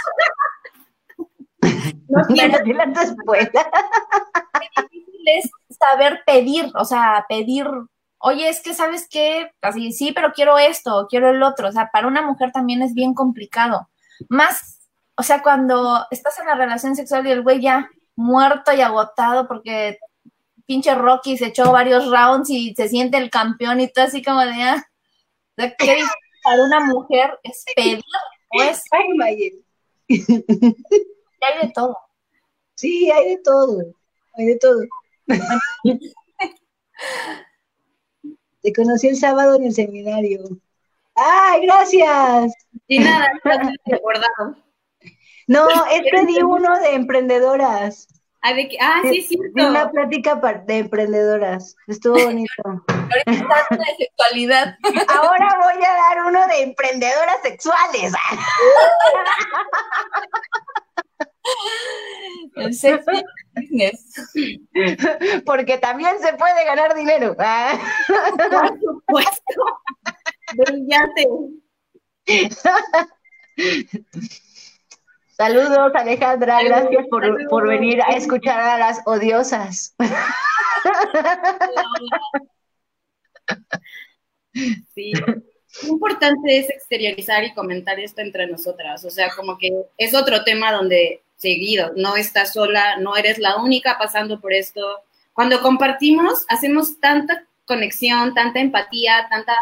[2.07, 2.53] No quiero.
[2.53, 3.67] Pero dile a tu escuela.
[5.25, 5.51] es
[5.91, 7.67] saber pedir, o sea, pedir,
[8.19, 11.91] oye, es que sabes qué, así, sí, pero quiero esto, quiero el otro, o sea,
[11.93, 13.89] para una mujer también es bien complicado.
[14.29, 14.81] Más,
[15.17, 19.49] o sea, cuando estás en la relación sexual y el güey ya muerto y agotado
[19.49, 19.99] porque
[20.67, 24.41] pinche Rocky se echó varios rounds y se siente el campeón y todo así como
[24.41, 24.87] de, ah,
[25.57, 26.03] o sea, qué
[26.45, 28.03] para una mujer es pedir,
[28.51, 29.65] pues, Ay, Mayen.
[30.09, 31.97] ya hay de todo.
[32.75, 33.79] Sí, hay de todo,
[34.37, 34.81] hay de todo.
[38.63, 40.45] Te conocí el sábado en el seminario.
[41.15, 42.55] ¡Ay, gracias!
[42.89, 43.31] Y nada,
[43.93, 44.57] acordado.
[45.47, 48.09] No, es que di uno de emprendedoras.
[48.41, 49.69] Ah, de que, ah, sí, es cierto.
[49.69, 50.35] una plática
[50.67, 51.77] de emprendedoras.
[51.87, 52.63] Estuvo bonito.
[52.67, 54.77] Ahorita de sexualidad.
[55.09, 58.13] Ahora voy a dar uno de emprendedoras sexuales.
[62.57, 63.05] El sex
[63.55, 64.15] business.
[65.47, 67.37] Porque también se puede ganar dinero.
[68.07, 69.63] Por supuesto.
[70.57, 71.27] Brillante.
[75.37, 76.63] Saludos, Alejandra.
[76.63, 77.47] Gracias por, Saludos.
[77.51, 79.95] por venir a escuchar a las odiosas.
[84.95, 85.13] Sí.
[85.83, 89.05] Lo importante es exteriorizar y comentar esto entre nosotras.
[89.05, 93.57] O sea, como que es otro tema donde seguido, no estás sola, no eres la
[93.57, 95.01] única pasando por esto.
[95.33, 99.55] Cuando compartimos, hacemos tanta conexión, tanta empatía, tanta,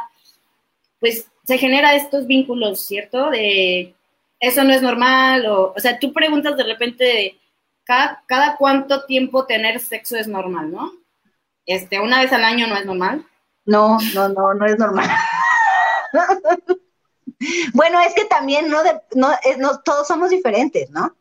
[1.01, 3.31] pues se genera estos vínculos, ¿cierto?
[3.31, 3.95] De
[4.41, 7.39] eso no es normal, o, o sea, tú preguntas de repente
[7.85, 10.93] cada, cuánto tiempo tener sexo es normal, ¿no?
[11.67, 13.27] Este, una vez al año no es normal.
[13.65, 15.09] No, no, no, no es normal.
[17.75, 18.83] bueno, es que también no,
[19.15, 21.15] no, no, todos somos diferentes, ¿no?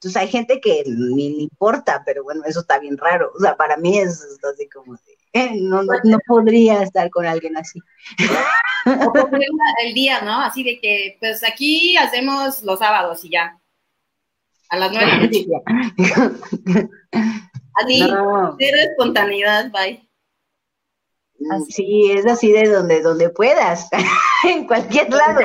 [0.00, 3.32] Entonces hay gente que ni le importa, pero bueno, eso está bien raro.
[3.36, 7.26] O sea, para mí es, así como de, eh, no, no, no podría estar con
[7.26, 7.78] alguien así.
[8.86, 9.12] O
[9.84, 10.40] el día, ¿no?
[10.40, 13.60] Así de que, pues aquí hacemos los sábados y ya.
[14.70, 15.28] A las nueve.
[17.74, 20.08] Así, No, cero espontaneidad, bye.
[21.52, 21.72] Así.
[21.72, 23.90] sí, es así de donde, donde puedas,
[24.44, 25.40] en cualquier lado.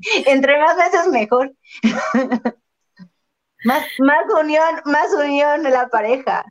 [0.26, 1.52] Entre más veces mejor.
[3.64, 6.44] más, más unión, más unión en la pareja.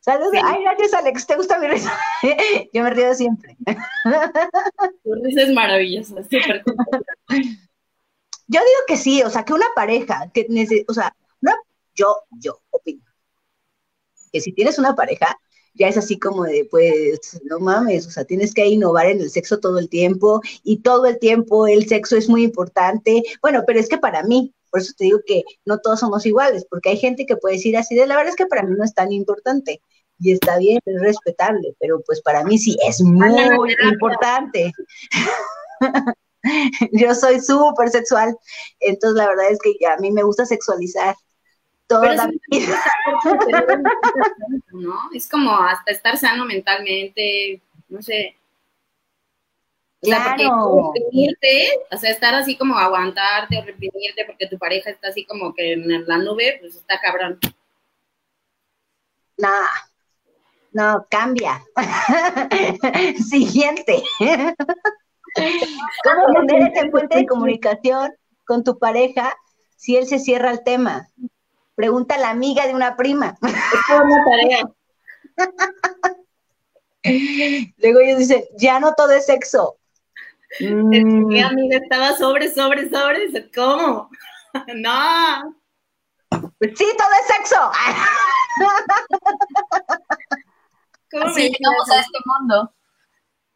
[0.00, 0.30] Saludos.
[0.32, 0.40] Sí.
[0.44, 1.26] Ay, gracias, Alex.
[1.26, 1.92] ¿Te gusta mi risa?
[2.72, 3.56] Yo me río siempre.
[5.02, 6.62] Tu risa es maravillosa, súper.
[8.48, 10.46] Yo digo que sí, o sea, que una pareja, que
[10.86, 11.56] o sea, una-
[11.94, 13.02] yo, yo opino
[14.32, 15.36] que si tienes una pareja,
[15.76, 19.30] ya es así como de, pues, no mames, o sea, tienes que innovar en el
[19.30, 23.22] sexo todo el tiempo y todo el tiempo el sexo es muy importante.
[23.42, 26.66] Bueno, pero es que para mí, por eso te digo que no todos somos iguales,
[26.68, 28.84] porque hay gente que puede decir así de, la verdad es que para mí no
[28.84, 29.80] es tan importante
[30.18, 34.72] y está bien, es respetable, pero pues para mí sí es muy importante.
[36.92, 38.36] Yo soy súper sexual,
[38.80, 41.16] entonces la verdad es que a mí me gusta sexualizar
[41.86, 42.82] toda vida.
[44.72, 44.98] ¿no?
[45.14, 48.36] Es como hasta estar sano mentalmente, no sé.
[50.00, 50.92] O sea, porque Claro.
[50.94, 55.54] reprimirte, o sea, estar así como aguantarte o reprimirte porque tu pareja está así como
[55.54, 57.38] que en la nube, pues está cabrón.
[59.38, 59.50] No,
[60.72, 61.64] no, cambia.
[63.30, 64.02] Siguiente.
[66.04, 69.34] ¿Cómo tener ese puente de comunicación con tu pareja
[69.76, 71.08] si él se cierra el tema?
[71.76, 73.36] Pregunta a la amiga de una prima.
[73.42, 74.66] Es una tarea.
[77.76, 79.76] Luego ellos dicen, ya no todo es sexo.
[80.58, 84.08] Mm, Mi amiga estaba sobre, sobre, sobre, ¿cómo?
[84.74, 85.54] no.
[86.30, 87.56] pues sí, todo es sexo.
[91.10, 92.72] ¿Cómo Así llegamos a este mundo.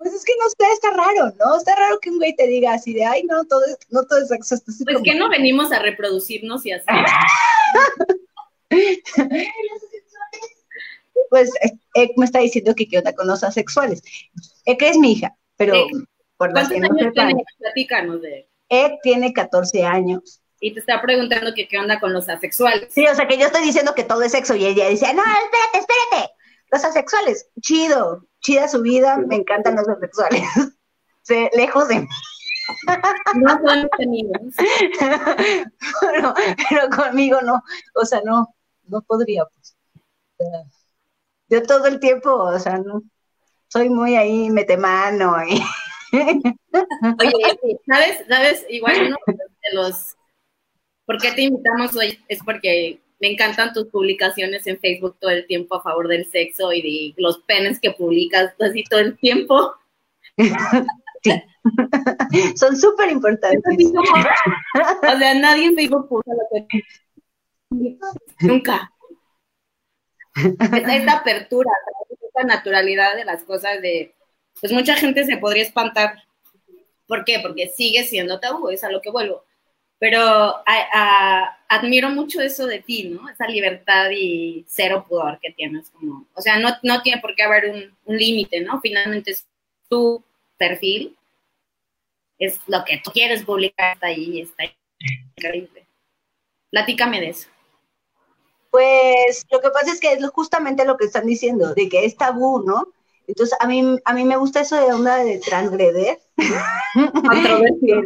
[0.02, 1.58] Pues es que no está, está raro, ¿no?
[1.58, 4.18] Está raro que un güey te diga así de, ay, no, todo es, no todo
[4.18, 4.54] es sexo.
[4.54, 6.86] Esto Pues como- que no venimos a reproducirnos y así.
[11.28, 14.02] Pues eh, Ek me está diciendo que qué onda con los asexuales.
[14.64, 15.86] Ek es mi hija, pero Ek,
[16.36, 17.32] por las ¿Cuántos que no sepan?
[17.58, 20.40] Platícanos de Ek tiene 14 años.
[20.60, 22.92] Y te está preguntando que qué onda con los asexuales.
[22.92, 25.22] Sí, o sea que yo estoy diciendo que todo es sexo y ella dice, no,
[25.22, 26.32] espérate, espérate.
[26.72, 30.42] Los asexuales, chido, chida su vida, me encantan los asexuales.
[31.22, 32.09] Se- lejos de mí.
[33.35, 34.55] No son amigos.
[36.00, 36.35] pero,
[36.68, 37.62] pero conmigo no,
[37.94, 39.76] o sea, no, no podría, pues.
[41.48, 43.03] Yo todo el tiempo, o sea, no,
[43.68, 45.61] soy muy ahí, mete mano y
[46.12, 48.24] Oye, ¿sabes?
[48.29, 48.66] ¿Sabes?
[48.68, 50.16] Igual uno de los...
[51.07, 52.24] ¿Por qué te invitamos hoy?
[52.29, 56.72] Es porque me encantan tus publicaciones en Facebook todo el tiempo a favor del sexo
[56.72, 59.74] y de los penes que publicas así todo el tiempo.
[61.22, 61.33] sí.
[62.56, 63.62] son súper importantes.
[65.02, 66.83] O sea, nadie en Facebook puso lo que...
[68.40, 68.90] Nunca.
[70.35, 71.70] Esta, esta apertura,
[72.26, 74.14] esta naturalidad de las cosas de...
[74.61, 76.14] Pues mucha gente se podría espantar.
[77.06, 77.38] ¿Por qué?
[77.42, 79.44] Porque sigue siendo tabú, es a lo que vuelvo.
[80.00, 83.28] Pero a- a- admiro mucho eso de ti, ¿no?
[83.28, 85.90] Esa libertad y cero pudor que tienes.
[85.90, 88.80] Como, o sea, no, no tiene por qué haber un, un límite, ¿no?
[88.80, 89.46] Finalmente es
[89.88, 90.24] tu
[90.56, 91.16] perfil,
[92.38, 94.64] es lo que tú quieres publicar, está ahí, está
[95.36, 95.86] increíble.
[96.70, 97.48] Platícame de eso.
[98.70, 102.16] Pues lo que pasa es que es justamente lo que están diciendo, de que es
[102.16, 102.86] tabú, ¿no?
[103.26, 106.20] Entonces, a mí, a mí me gusta eso de onda de transgreder.
[106.94, 108.02] Controversia.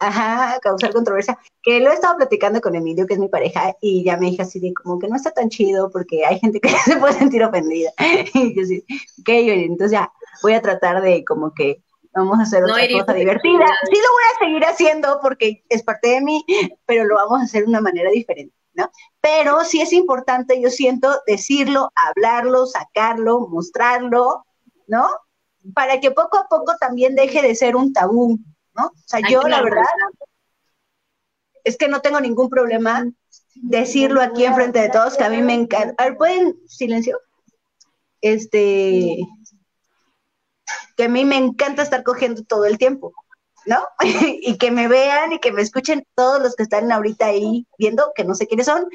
[0.00, 1.38] Ajá, causar controversia.
[1.62, 4.42] Que lo he estado platicando con Emilio, que es mi pareja, y ya me dije
[4.42, 7.44] así de como que no está tan chido porque hay gente que se puede sentir
[7.44, 7.92] ofendida.
[8.34, 8.82] Y yo sí,
[9.20, 10.10] ok, entonces ya
[10.42, 11.82] voy a tratar de como que
[12.14, 13.66] vamos a hacer No otra cosa divertida.
[13.90, 16.44] Sí lo voy a seguir haciendo porque es parte de mí,
[16.86, 18.90] pero lo vamos a hacer de una manera diferente, ¿no?
[19.20, 24.46] Pero sí es importante, yo siento, decirlo, hablarlo, sacarlo, mostrarlo,
[24.86, 25.08] ¿no?
[25.74, 28.38] Para que poco a poco también deje de ser un tabú,
[28.74, 28.86] ¿no?
[28.86, 29.84] O sea, yo la verdad
[31.64, 33.06] es que no tengo ningún problema
[33.54, 35.94] decirlo aquí enfrente de todos, que a mí me encanta.
[35.98, 37.18] A ver, ¿pueden silencio?
[38.20, 39.18] Este,
[40.96, 43.12] que a mí me encanta estar cogiendo todo el tiempo,
[43.66, 43.80] ¿no?
[44.42, 48.12] y que me vean y que me escuchen todos los que están ahorita ahí viendo,
[48.14, 48.86] que no sé quiénes son,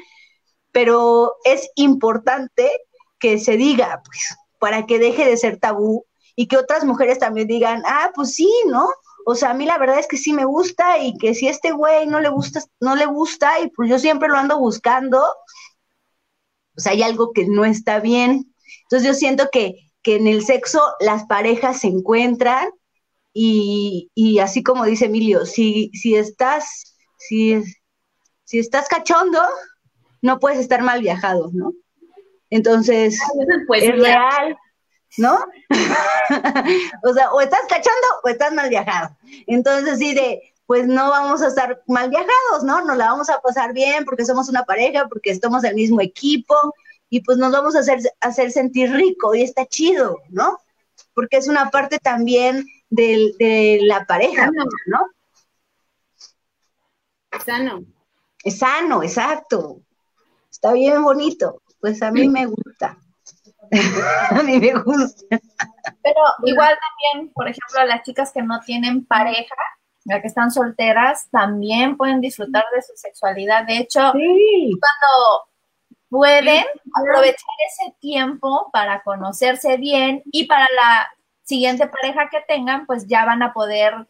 [0.72, 2.70] pero es importante
[3.18, 7.48] que se diga, pues, para que deje de ser tabú y que otras mujeres también
[7.48, 8.88] digan, ah, pues sí, ¿no?
[9.28, 11.50] O sea, a mí la verdad es que sí me gusta y que si a
[11.50, 15.20] este güey no le gusta, no le gusta y pues yo siempre lo ando buscando,
[16.72, 18.54] pues hay algo que no está bien.
[18.82, 22.68] Entonces yo siento que, que en el sexo las parejas se encuentran
[23.32, 27.64] y, y así como dice Emilio, si, si estás, si,
[28.44, 29.42] si estás cachondo,
[30.22, 31.72] no puedes estar mal viajado, ¿no?
[32.48, 33.18] Entonces,
[33.66, 34.56] Pues es real,
[35.18, 35.38] ¿no?
[37.02, 39.16] o sea, o estás cachando o estás mal viajado.
[39.46, 42.84] Entonces, sí, de, pues no vamos a estar mal viajados, ¿no?
[42.84, 46.54] Nos la vamos a pasar bien porque somos una pareja, porque estamos del mismo equipo
[47.08, 50.58] y pues nos vamos a hacer, hacer sentir rico y está chido, ¿no?
[51.14, 54.64] Porque es una parte también del- de la pareja, Sano.
[54.86, 54.98] ¿no?
[57.44, 57.84] sano.
[58.42, 59.80] Es sano, exacto.
[60.50, 61.62] Está bien bonito.
[61.80, 62.98] Pues a mí me gusta.
[64.30, 65.38] a mí me gusta.
[66.02, 69.54] Pero igual también, por ejemplo, las chicas que no tienen pareja,
[70.04, 73.66] las que están solteras, también pueden disfrutar de su sexualidad.
[73.66, 74.78] De hecho, Sí.
[74.80, 75.46] cuando
[76.08, 81.08] pueden aprovechar ese tiempo para conocerse bien y para la
[81.42, 84.06] siguiente pareja que tengan, pues ya van a poder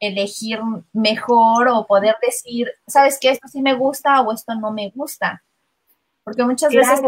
[0.00, 0.60] elegir
[0.92, 5.42] mejor o poder decir, sabes que esto sí me gusta o esto no me gusta.
[6.24, 7.00] Porque muchas veces.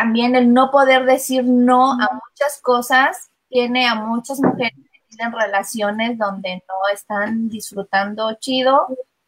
[0.00, 5.38] También el no poder decir no a muchas cosas tiene a muchas mujeres que tienen
[5.38, 8.86] relaciones donde no están disfrutando chido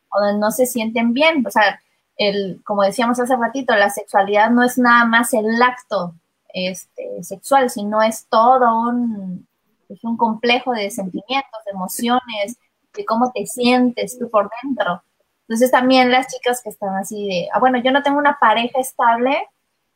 [0.09, 1.45] o donde no se sienten bien.
[1.47, 1.79] O sea,
[2.17, 6.15] el, como decíamos hace ratito, la sexualidad no es nada más el acto
[6.55, 9.47] este, sexual, sino es todo un,
[9.89, 12.57] pues, un complejo de sentimientos, de emociones,
[12.95, 15.03] de cómo te sientes tú por dentro.
[15.47, 18.81] Entonces también las chicas que están así de, ah, bueno, yo no tengo una pareja
[18.81, 19.37] estable,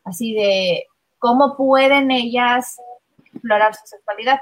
[0.06, 0.86] así de,
[1.18, 2.80] ¿cómo pueden ellas
[3.34, 4.40] explorar su sexualidad?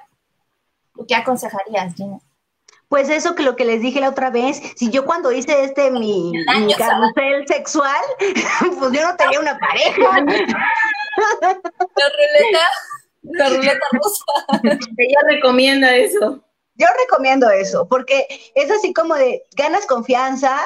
[0.95, 2.19] ¿Tú qué aconsejarías, Gina?
[2.89, 5.91] Pues eso que lo que les dije la otra vez, si yo cuando hice este
[5.91, 6.33] mi,
[6.79, 8.01] carrusel sexual,
[8.79, 10.01] pues yo no tenía una pareja.
[11.17, 12.67] La ruleta,
[13.23, 14.25] la ruleta rusa.
[14.99, 16.41] Ella recomienda eso.
[16.75, 20.59] Yo recomiendo eso, porque es así como de ganas confianza,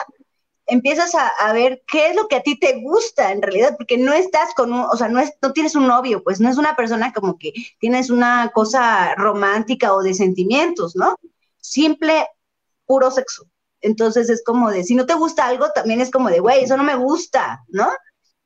[0.68, 4.12] empiezas a, ver qué es lo que a ti te gusta en realidad, porque no
[4.12, 6.76] estás con un, o sea, no, es, no tienes un novio, pues no es una
[6.76, 11.16] persona como que tienes una cosa romántica o de sentimientos, ¿no?
[11.56, 12.26] Simple,
[12.86, 13.44] puro sexo.
[13.80, 16.76] Entonces es como de, si no te gusta algo, también es como de, güey, eso
[16.76, 17.88] no me gusta, ¿no?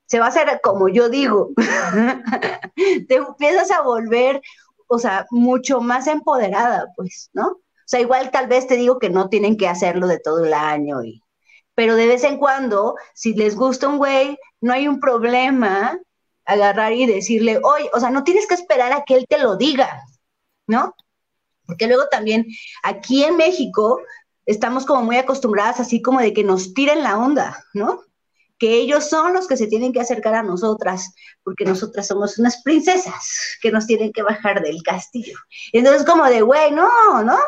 [0.07, 1.51] Se va a hacer como yo digo.
[3.09, 4.41] te empiezas a volver,
[4.87, 7.49] o sea, mucho más empoderada, pues, ¿no?
[7.49, 10.55] O sea, igual tal vez te digo que no tienen que hacerlo de todo el
[10.55, 11.23] año y,
[11.75, 15.99] pero de vez en cuando, si les gusta un güey, no hay un problema
[16.45, 19.57] agarrar y decirle, oye, o sea, no tienes que esperar a que él te lo
[19.57, 20.03] diga,
[20.67, 20.95] ¿no?
[21.67, 22.47] Porque luego también
[22.83, 24.01] aquí en México
[24.45, 28.03] estamos como muy acostumbradas así como de que nos tiren la onda, ¿no?
[28.59, 32.63] Que ellos son los que se tienen que acercar a nosotras, porque nosotras somos unas
[32.63, 35.39] princesas que nos tienen que bajar del castillo.
[35.73, 37.39] Entonces como de, güey, no, ¿no?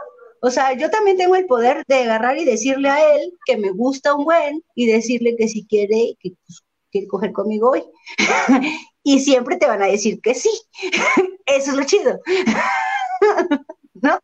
[0.44, 3.70] O sea, yo también tengo el poder de agarrar y decirle a él que me
[3.70, 7.82] gusta un buen y decirle que si quiere, que pues, quiere coger conmigo hoy.
[9.02, 10.50] y siempre te van a decir que sí.
[11.46, 12.20] Eso es lo chido.
[13.94, 14.18] ¿No?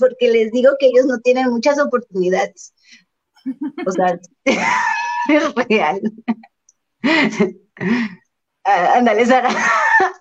[0.00, 2.72] Porque les digo que ellos no tienen muchas oportunidades.
[3.86, 6.00] O sea, es real.
[8.64, 9.50] Ah, ándale, Sara.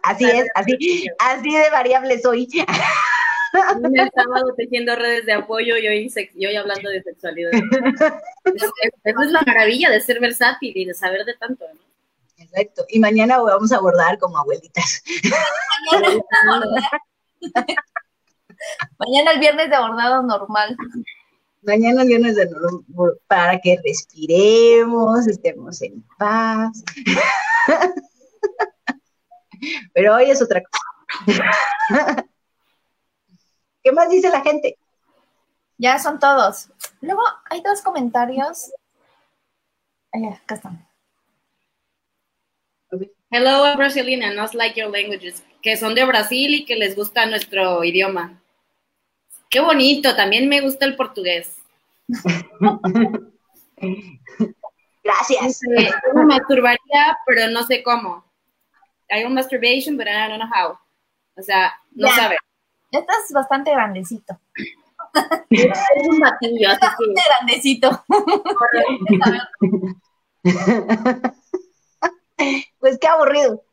[0.03, 2.49] Así es, así, así de variable soy.
[3.55, 7.51] El sábado tejiendo redes de apoyo y hoy, y hoy hablando de sexualidad.
[7.53, 11.79] Esa es la maravilla de ser versátil y de saber de tanto, ¿no?
[12.37, 12.85] Exacto.
[12.89, 15.03] Y mañana vamos a abordar como abuelitas.
[18.97, 20.75] Mañana el viernes de abordado normal.
[21.61, 22.83] Mañana el viernes de normal
[23.27, 26.83] para que respiremos, estemos en paz.
[29.93, 32.25] Pero hoy es otra cosa.
[33.85, 34.77] ¿Qué más dice la gente?
[35.77, 36.69] Ya son todos.
[37.01, 37.21] Luego
[37.51, 38.71] hay dos comentarios.
[40.11, 40.87] Ay, acá están.
[43.29, 47.83] Hello, Brasilina, not like your languages, que son de Brasil y que les gusta nuestro
[47.83, 48.41] idioma.
[49.51, 51.57] Qué bonito, también me gusta el portugués.
[55.03, 55.59] Gracias.
[56.15, 58.25] Me masturbaría, pero no sé cómo.
[59.11, 60.75] Hay un masturbation, pero I don't know how.
[61.37, 62.15] O sea, no Ya.
[62.15, 62.37] sabe.
[62.95, 64.39] Este es bastante grandecito.
[65.49, 68.05] Es un batillo, así Bastante grandecito.
[72.79, 73.63] Pues qué aburrido.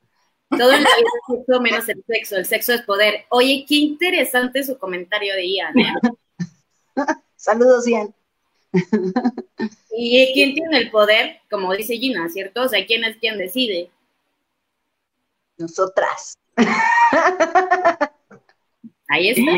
[0.50, 2.36] que todo en la vida es sexo menos el sexo.
[2.36, 3.26] El sexo es poder.
[3.28, 5.92] Oye, qué interesante su comentario de Ian, ¿eh?
[7.36, 8.14] Saludos, Ian.
[9.90, 11.40] ¿Y quién tiene el poder?
[11.50, 12.62] Como dice Gina, ¿cierto?
[12.62, 13.90] O sea, ¿quién es quien decide?
[15.58, 16.38] Nosotras.
[19.12, 19.52] Ahí está.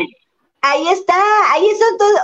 [0.61, 1.79] Ahí está, ahí es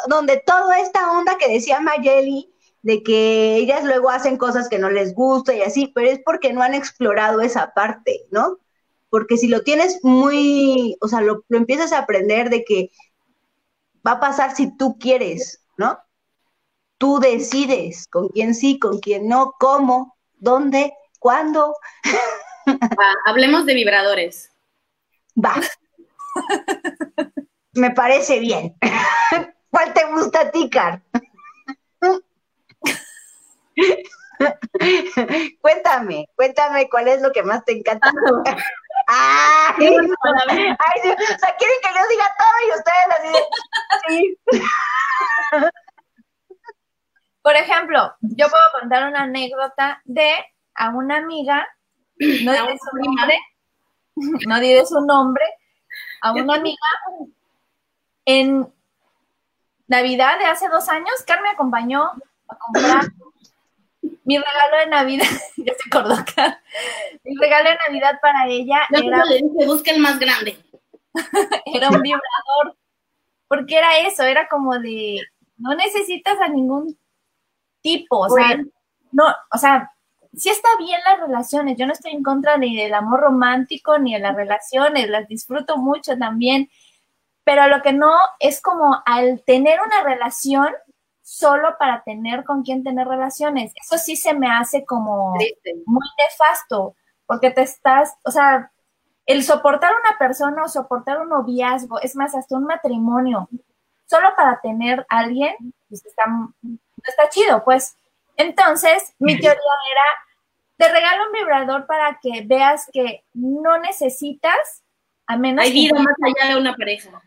[0.07, 2.51] donde toda esta onda que decía Mayeli,
[2.81, 6.51] de que ellas luego hacen cosas que no les gusta y así, pero es porque
[6.51, 8.57] no han explorado esa parte, ¿no?
[9.09, 12.91] Porque si lo tienes muy, o sea, lo, lo empiezas a aprender de que
[14.05, 15.99] va a pasar si tú quieres, ¿no?
[16.97, 21.75] Tú decides con quién sí, con quién no, cómo, dónde, cuándo,
[22.67, 24.51] Va, hablemos de vibradores.
[25.35, 25.55] va.
[27.73, 28.75] Me parece bien.
[29.69, 31.01] ¿Cuál te gusta a ti, Car?
[35.61, 38.11] cuéntame, cuéntame cuál es lo que más te encanta.
[39.07, 39.75] ¡Ay!
[39.77, 39.95] Ay,
[41.01, 43.39] sí, o sea, quieren que yo diga todo y ustedes así de,
[44.07, 44.37] sí.
[47.41, 50.31] Por ejemplo, yo puedo contar una anécdota de
[50.75, 51.67] a una amiga,
[52.17, 53.39] no diré su nombre,
[54.47, 55.43] no diré su nombre,
[56.21, 56.77] a una amiga
[58.25, 58.71] en
[59.87, 62.11] Navidad de hace dos años, Carmen me acompañó
[62.47, 63.05] a comprar
[64.23, 65.25] mi regalo de Navidad,
[65.57, 66.61] ya se acordó acá,
[67.23, 70.57] mi regalo de Navidad para ella Yo era, le dije, busca el más grande.
[71.65, 72.77] era un vibrador,
[73.47, 75.19] porque era eso, era como de,
[75.57, 76.97] no necesitas a ningún
[77.81, 78.69] tipo, o sea, Bueno.
[79.11, 79.91] no, o sea,
[80.33, 84.13] sí está bien las relaciones, yo no estoy en contra ni del amor romántico ni
[84.13, 86.69] de las relaciones, las disfruto mucho también,
[87.43, 90.69] pero lo que no es como al tener una relación
[91.21, 95.75] solo para tener con quién tener relaciones, eso sí se me hace como Triste.
[95.85, 98.71] muy nefasto, porque te estás, o sea,
[99.25, 103.47] el soportar una persona o soportar un noviazgo, es más, hasta un matrimonio,
[104.05, 105.55] solo para tener a alguien,
[105.87, 107.95] pues está, no está chido, pues.
[108.37, 109.61] Entonces, mi teoría
[109.91, 110.03] era
[110.77, 114.83] te regalo un vibrador para que veas que no necesitas,
[115.27, 117.21] a menos Hay que- vida más allá de una pareja.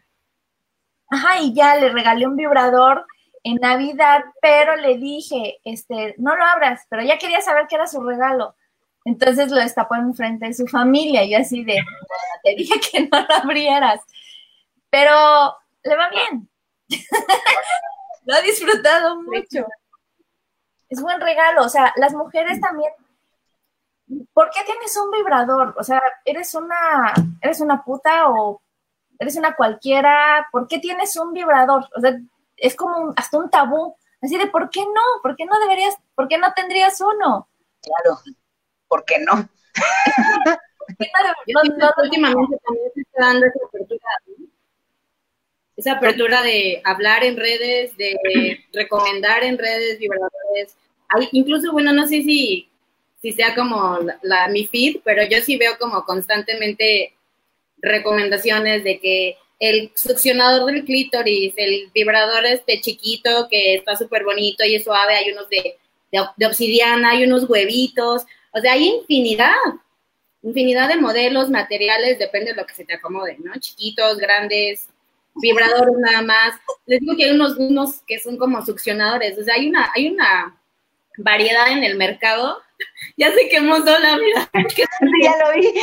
[1.10, 3.06] Ajá, y ya le regalé un vibrador
[3.44, 7.86] en Navidad, pero le dije, este, no lo abras, pero ya quería saber qué era
[7.86, 8.56] su regalo.
[9.04, 11.98] Entonces lo destapó en frente de su familia, y yo así de, "Bueno,
[12.42, 14.00] te dije que no lo abrieras.
[14.90, 16.48] Pero le va bien.
[18.24, 19.66] lo ha disfrutado mucho.
[20.94, 22.92] Es buen regalo, o sea, las mujeres también.
[24.32, 25.74] ¿Por qué tienes un vibrador?
[25.76, 28.60] O sea, eres una, eres una puta o
[29.18, 31.88] eres una cualquiera, ¿por qué tienes un vibrador?
[31.96, 32.16] O sea,
[32.56, 35.02] es como un- hasta un tabú, así de ¿por qué no?
[35.22, 37.48] ¿Por qué no deberías, por qué no tendrías uno?
[37.82, 38.20] Claro,
[38.88, 39.32] ¿por qué no?
[39.32, 44.46] ¿Por qué no, últimamente también se está dando esa apertura, ¿no?
[45.76, 48.14] esa apertura de hablar en redes, de
[48.72, 50.76] recomendar en redes vibradores.
[51.32, 52.68] Incluso, bueno, no sé si,
[53.22, 57.14] si sea como la, la- mi feed, pero yo sí veo como constantemente
[57.78, 64.64] recomendaciones de que el succionador del clítoris, el vibrador este chiquito que está súper bonito
[64.64, 65.76] y es suave, hay unos de,
[66.12, 69.52] de, de obsidiana, hay unos huevitos, o sea, hay infinidad
[70.42, 73.52] infinidad de modelos, materiales, depende de lo que se te acomode, ¿no?
[73.58, 74.88] Chiquitos, grandes,
[75.36, 76.54] vibradores nada más.
[76.86, 80.08] Les digo que hay unos, unos que son como succionadores, o sea, hay una, hay
[80.08, 80.60] una
[81.18, 82.62] variedad en el mercado.
[83.16, 84.50] Ya se quemó sola, mira.
[84.68, 84.82] Sí,
[85.22, 85.62] ya lo vi.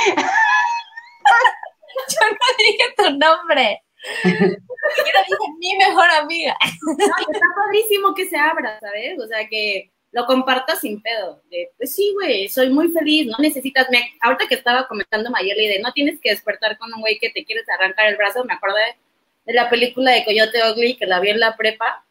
[2.09, 3.81] yo no dije tu nombre.
[4.25, 6.57] Yo dije mi mejor amiga.
[6.85, 9.17] No, está padrísimo que se abra, ¿sabes?
[9.19, 11.41] O sea, que lo compartas sin pedo.
[11.49, 13.87] De, pues sí, güey, soy muy feliz, no necesitas.
[13.89, 17.29] Me, ahorita que estaba comentando Mayeli de no tienes que despertar con un güey que
[17.29, 18.97] te quieres arrancar el brazo, me acordé
[19.45, 22.05] de la película de Coyote Ugly que la vi en la prepa.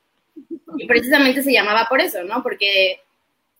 [0.79, 2.43] Y precisamente se llamaba por eso, ¿no?
[2.43, 3.01] Porque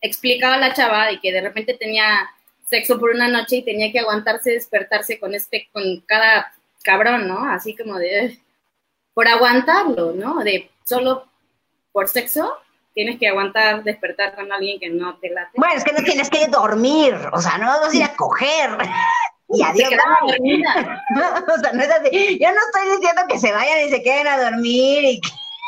[0.01, 2.29] explicaba a la chava de que de repente tenía
[2.69, 7.45] sexo por una noche y tenía que aguantarse, despertarse con este, con cada cabrón, ¿no?
[7.45, 8.39] Así como de,
[9.13, 10.43] por aguantarlo, ¿no?
[10.43, 11.27] De solo
[11.91, 12.57] por sexo
[12.93, 15.51] tienes que aguantar despertar con alguien que no te late.
[15.55, 18.69] Bueno, es que no tienes que dormir, o sea, no vas a ir a coger.
[19.53, 19.91] Y Se adiós.
[20.25, 21.03] dormida.
[21.53, 22.39] O sea, no es así.
[22.39, 25.21] Yo no estoy diciendo que se vayan y se queden a dormir y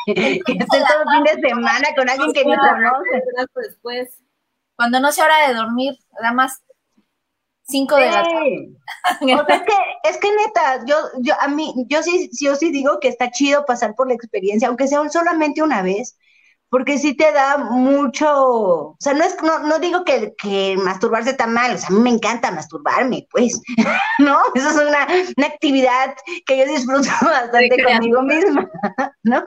[0.06, 0.14] que,
[0.46, 3.22] que estén todo el fin de semana con alguien que ni conoce.
[3.54, 4.22] Después,
[4.76, 6.62] Cuando no sea hora de dormir, nada más
[7.66, 8.68] 5 de la tarde.
[9.20, 9.34] Sí.
[9.34, 12.54] O sea, es que, es que neta, yo, yo, a mí, yo sí, sí, yo
[12.56, 16.18] sí digo que está chido pasar por la experiencia, aunque sea solamente una vez,
[16.68, 21.30] porque sí te da mucho, o sea, no es, no, no digo que, que masturbarse
[21.30, 23.60] está mal, o sea, a mí me encanta masturbarme, pues,
[24.18, 24.40] ¿no?
[24.54, 25.06] Eso es una,
[25.36, 26.16] una actividad
[26.46, 28.68] que yo disfruto bastante conmigo misma,
[29.22, 29.44] ¿no?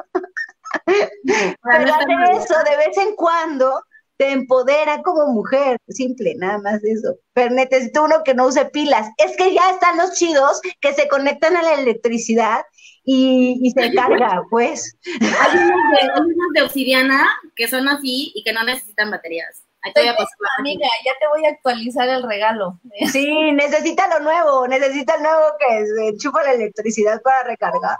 [0.85, 3.81] Pero hacer eso de vez en cuando
[4.17, 7.15] te empodera como mujer, simple, nada más eso.
[7.33, 9.09] Pero necesito uno que no use pilas.
[9.17, 12.61] Es que ya están los chidos que se conectan a la electricidad
[13.03, 14.97] y, y se carga, pues.
[15.21, 19.63] Hay unos, de, unos de obsidiana que son así y que no necesitan baterías.
[19.83, 20.71] Ahí te voy a pasar la página.
[20.71, 22.79] Amiga, ya te voy a actualizar el regalo.
[23.11, 27.95] Sí, necesita lo nuevo, necesita el nuevo que se enchufa la electricidad para recargar.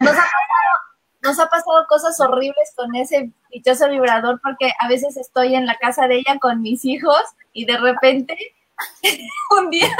[0.00, 0.91] Nos ha pasado,
[1.22, 5.76] nos ha pasado cosas horribles con ese dichoso vibrador porque a veces estoy en la
[5.76, 8.36] casa de ella con mis hijos y de repente
[9.56, 9.96] un día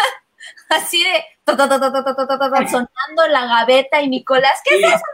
[0.69, 1.25] así de
[2.69, 5.05] sonando la gaveta y Nicolás, ¿qué es eso?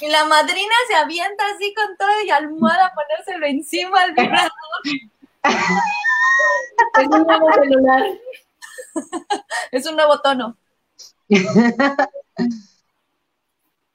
[0.00, 4.50] y la madrina se avienta así con todo y almohada a ponérselo encima al vibrador.
[7.00, 8.02] es un nuevo celular.
[9.72, 10.56] es un nuevo tono.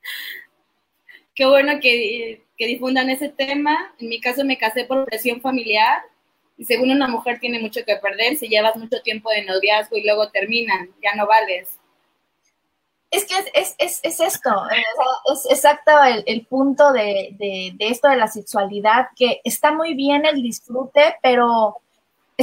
[1.36, 3.94] Qué bueno que, que difundan ese tema.
[4.00, 6.04] En mi caso me casé por presión familiar
[6.58, 10.04] y según una mujer tiene mucho que perder si llevas mucho tiempo de noviazgo y
[10.04, 11.80] luego terminan, ya no vales.
[13.10, 14.50] Es que es, es, es, es esto,
[15.32, 20.26] es exacto el, el punto de, de esto de la sexualidad, que está muy bien
[20.26, 21.78] el disfrute, pero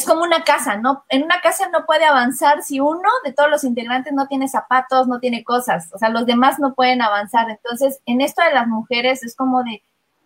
[0.01, 1.05] es como una casa, ¿no?
[1.11, 5.07] En una casa no puede avanzar si uno de todos los integrantes no tiene zapatos,
[5.07, 7.51] no tiene cosas, o sea, los demás no pueden avanzar.
[7.51, 9.83] Entonces, en esto de las mujeres es como de,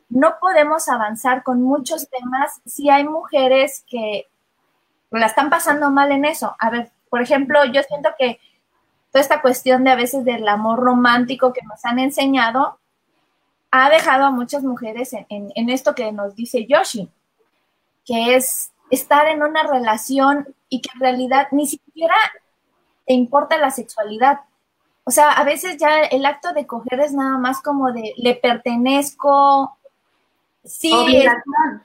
[0.08, 4.28] no podemos avanzar con muchos temas si hay mujeres que
[5.10, 6.54] la están pasando mal en eso.
[6.60, 8.38] A ver, por ejemplo, yo siento que
[9.10, 12.78] toda esta cuestión de a veces del amor romántico que nos han enseñado
[13.72, 17.10] ha dejado a muchas mujeres en, en, esto que nos dice Yoshi,
[18.04, 22.16] que es estar en una relación y que en realidad ni siquiera
[23.06, 24.40] te importa la sexualidad.
[25.04, 28.34] O sea, a veces ya el acto de coger es nada más como de le
[28.36, 29.76] pertenezco,
[30.64, 30.90] sí,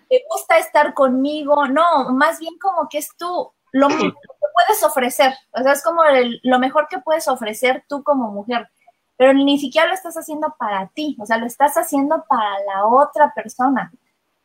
[0.09, 5.33] te gusta estar conmigo, no, más bien como que es tú lo que puedes ofrecer,
[5.51, 6.01] o sea, es como
[6.43, 8.69] lo mejor que puedes ofrecer tú como mujer,
[9.17, 12.85] pero ni siquiera lo estás haciendo para ti, o sea, lo estás haciendo para la
[12.85, 13.91] otra persona.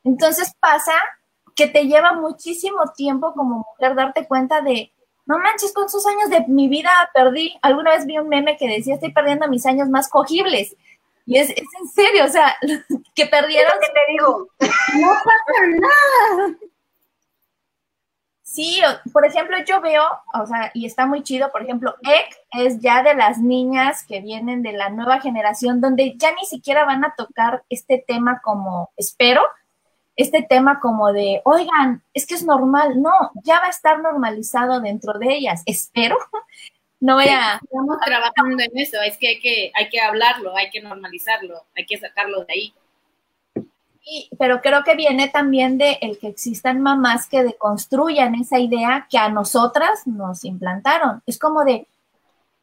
[0.03, 0.93] Entonces pasa
[1.55, 4.93] que te lleva muchísimo tiempo como mujer darte cuenta de,
[5.27, 7.57] no manches, con sus años de mi vida perdí.
[7.63, 10.77] Alguna vez vi un meme que decía, estoy perdiendo mis años más cogibles.
[11.27, 12.55] Y es, en serio, o sea,
[13.15, 13.73] que perdieron.
[13.81, 14.49] ¿Qué te digo?
[15.01, 16.57] No pasa nada.
[18.55, 18.81] Sí,
[19.13, 23.03] por ejemplo, yo veo, o sea, y está muy chido, por ejemplo, Ek es ya
[23.03, 27.15] de las niñas que vienen de la nueva generación, donde ya ni siquiera van a
[27.17, 29.43] tocar este tema como espero,
[30.17, 33.12] este tema como de, oigan, es que es normal, no,
[33.43, 36.17] ya va a estar normalizado dentro de ellas, espero.
[37.01, 37.61] No voy a...
[37.62, 41.85] Estamos trabajando en eso, es que hay, que hay que hablarlo, hay que normalizarlo, hay
[41.85, 42.75] que sacarlo de ahí.
[44.39, 49.19] pero creo que viene también de el que existan mamás que deconstruyan esa idea que
[49.19, 51.23] a nosotras nos implantaron.
[51.27, 51.87] Es como de,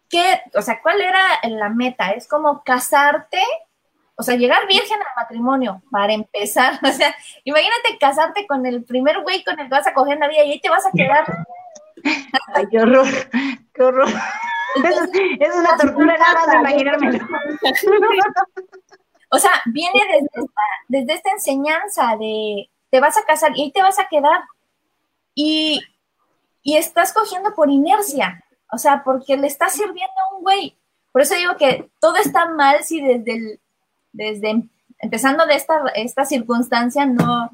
[0.09, 0.41] ¿qué?
[0.55, 2.11] O sea, ¿cuál era la meta?
[2.11, 3.43] Es como casarte
[4.21, 6.79] o sea, llegar virgen al matrimonio, para empezar.
[6.87, 10.19] O sea, imagínate casarte con el primer güey con el que vas a coger en
[10.19, 11.25] la vida y ahí te vas a quedar.
[12.53, 13.07] Ay, qué horror,
[13.73, 14.09] qué horror.
[15.39, 17.19] es una tortura nada de imaginarme.
[19.31, 23.71] O sea, viene desde esta, desde esta enseñanza de te vas a casar y ahí
[23.71, 24.41] te vas a quedar.
[25.33, 25.81] Y,
[26.61, 28.45] y estás cogiendo por inercia.
[28.71, 30.77] O sea, porque le estás sirviendo a un güey.
[31.11, 33.61] Por eso digo que todo está mal si desde el,
[34.11, 34.63] desde
[34.99, 37.49] empezando de esta, esta circunstancia, no,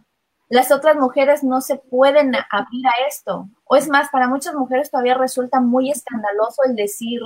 [0.49, 3.47] las otras mujeres no se pueden abrir a esto.
[3.65, 7.21] O es más, para muchas mujeres todavía resulta muy escandaloso el decir,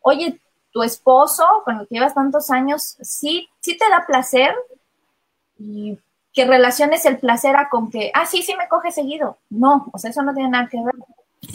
[0.00, 0.40] oye,
[0.70, 4.54] tu esposo con el que llevas tantos años, sí, sí te da placer
[5.58, 5.98] y
[6.32, 9.38] que relaciones el placer a con que, ah, sí, sí me coge seguido.
[9.48, 10.94] No, o sea, eso no tiene nada que ver.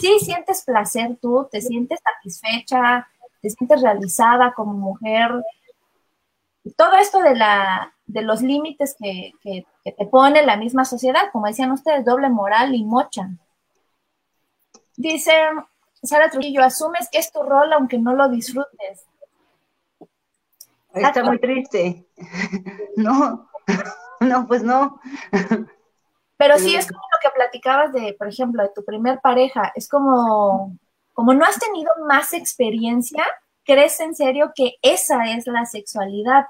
[0.00, 3.06] Sí sientes placer tú, te sientes satisfecha,
[3.40, 5.30] te sientes realizada como mujer,
[6.76, 9.32] todo esto de, la, de los límites que,
[9.82, 13.28] te pone la misma sociedad, como decían ustedes, doble moral y mocha.
[14.96, 15.32] Dice
[16.02, 19.06] Sara Trujillo, asumes que es tu rol aunque no lo disfrutes.
[20.94, 22.06] Está muy triste.
[22.96, 23.48] No,
[24.20, 25.00] no, pues no.
[26.36, 29.72] Pero sí es como lo que platicabas de, por ejemplo, de tu primer pareja.
[29.74, 30.76] Es como,
[31.14, 33.24] como no has tenido más experiencia,
[33.64, 36.46] crees en serio que esa es la sexualidad.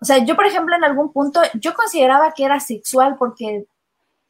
[0.00, 3.66] O sea, yo, por ejemplo, en algún punto, yo consideraba que era sexual porque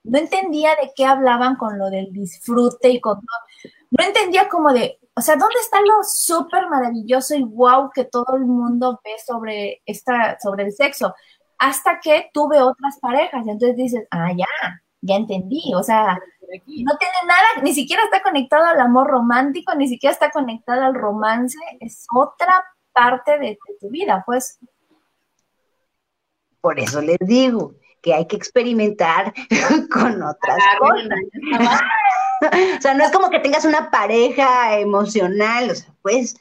[0.04, 3.20] no entendía de qué hablaban con lo del disfrute y con
[3.90, 8.36] No entendía como de, o sea, ¿dónde está lo súper maravilloso y wow que todo
[8.36, 11.14] el mundo ve sobre, esta, sobre el sexo?
[11.58, 13.46] Hasta que tuve otras parejas.
[13.46, 14.46] Entonces dices, ah, ya,
[15.00, 15.72] ya entendí.
[15.74, 16.18] O sea,
[16.48, 20.94] no tiene nada, ni siquiera está conectado al amor romántico, ni siquiera está conectado al
[20.94, 24.58] romance, es otra parte de, tu vida, pues.
[26.60, 29.32] Por eso les digo que hay que experimentar
[29.92, 31.80] con otras cosas.
[32.78, 36.36] o sea, no es como que tengas una pareja emocional, o sea, pues,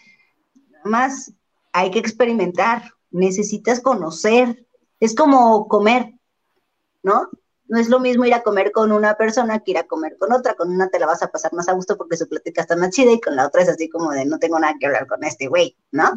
[0.69, 1.33] nada más
[1.73, 4.65] hay que experimentar, necesitas conocer,
[4.99, 6.13] es como comer,
[7.03, 7.29] ¿no?
[7.67, 10.31] No es lo mismo ir a comer con una persona que ir a comer con
[10.31, 10.53] otra.
[10.55, 12.91] Con una te la vas a pasar más a gusto porque su plática está más
[12.91, 15.23] chida y con la otra es así como de no tengo nada que hablar con
[15.23, 16.11] este güey, ¿no?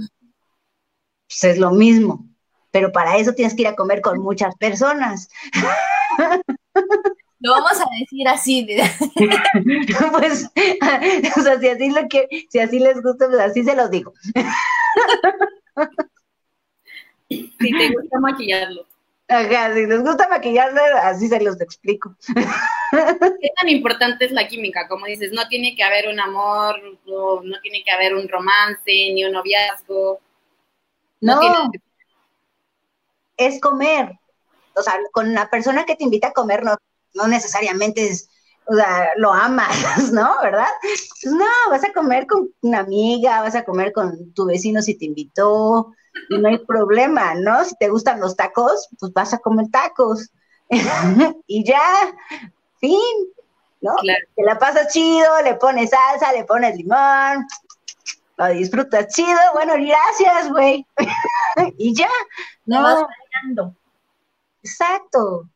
[1.27, 2.27] Pues es lo mismo.
[2.71, 5.29] Pero para eso tienes que ir a comer con muchas personas.
[7.41, 8.67] Lo vamos a decir así.
[10.13, 10.51] pues,
[11.37, 14.13] o sea, si así, lo que, si así les gusta, pues así se los digo.
[17.29, 18.87] si te gusta maquillarlo.
[19.29, 22.17] Ajá, si les gusta maquillarse, así se los explico.
[22.91, 24.89] ¿Qué tan importante es la química?
[24.89, 29.25] Como dices, no tiene que haber un amor, no, tiene que haber un romance, ni
[29.25, 30.21] un noviazgo.
[31.21, 31.71] No,
[33.37, 34.19] es comer.
[34.75, 36.77] O sea, con la persona que te invita a comer no,
[37.15, 38.31] no necesariamente es,
[38.67, 39.77] o sea, lo amas,
[40.13, 40.37] ¿no?
[40.43, 40.69] ¿Verdad?
[40.81, 44.97] Pues no, vas a comer con una amiga, vas a comer con tu vecino si
[44.97, 45.93] te invitó,
[46.29, 47.65] y no hay problema, ¿no?
[47.65, 50.31] Si te gustan los tacos, pues vas a comer tacos.
[51.47, 51.83] y ya,
[52.81, 53.01] fin,
[53.81, 53.95] ¿no?
[54.37, 57.47] Te la pasas chido, le pones salsa, le pones limón,
[58.37, 60.87] lo disfrutas chido, bueno, gracias, güey.
[61.79, 62.11] y ya,
[62.67, 63.09] ¿no?
[64.63, 65.49] Exacto.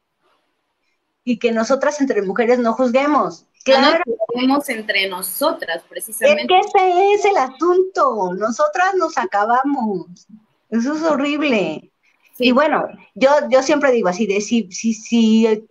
[1.24, 3.46] Y que nosotras entre mujeres no juzguemos.
[3.64, 4.02] Claro.
[4.34, 6.58] No entre nosotras, precisamente.
[6.58, 8.32] Es que ese es el asunto.
[8.34, 10.26] Nosotras nos acabamos.
[10.72, 11.92] Eso es horrible.
[12.38, 15.66] Y bueno, yo, yo siempre digo así, de si, si, si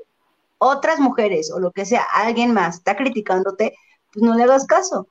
[0.59, 3.75] otras mujeres o lo que sea, alguien más está criticándote,
[4.13, 5.07] pues no le hagas caso.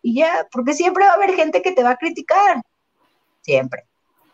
[0.00, 2.62] Y ya, porque siempre va a haber gente que te va a criticar.
[3.42, 3.84] Siempre.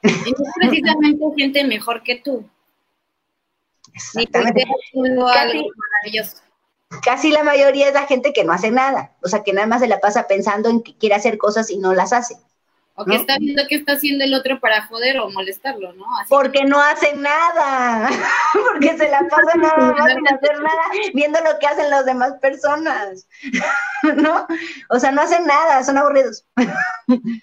[0.02, 2.48] Y no precisamente gente mejor que tú.
[3.92, 4.64] Exactamente.
[7.02, 9.16] Casi la mayoría es la gente que no hace nada.
[9.22, 11.78] O sea, que nada más se la pasa pensando en que quiere hacer cosas y
[11.78, 12.36] no las hace.
[12.95, 13.20] O que ¿No?
[13.20, 16.05] está viendo qué está haciendo el otro para joder o molestarlo, ¿no?
[16.18, 18.11] Así Porque no hacen nada.
[18.53, 20.82] Porque se la pasan nada más sin hacer nada,
[21.14, 23.26] viendo lo que hacen las demás personas.
[24.16, 24.47] ¿No?
[24.90, 26.45] O sea, no hacen nada, son aburridos.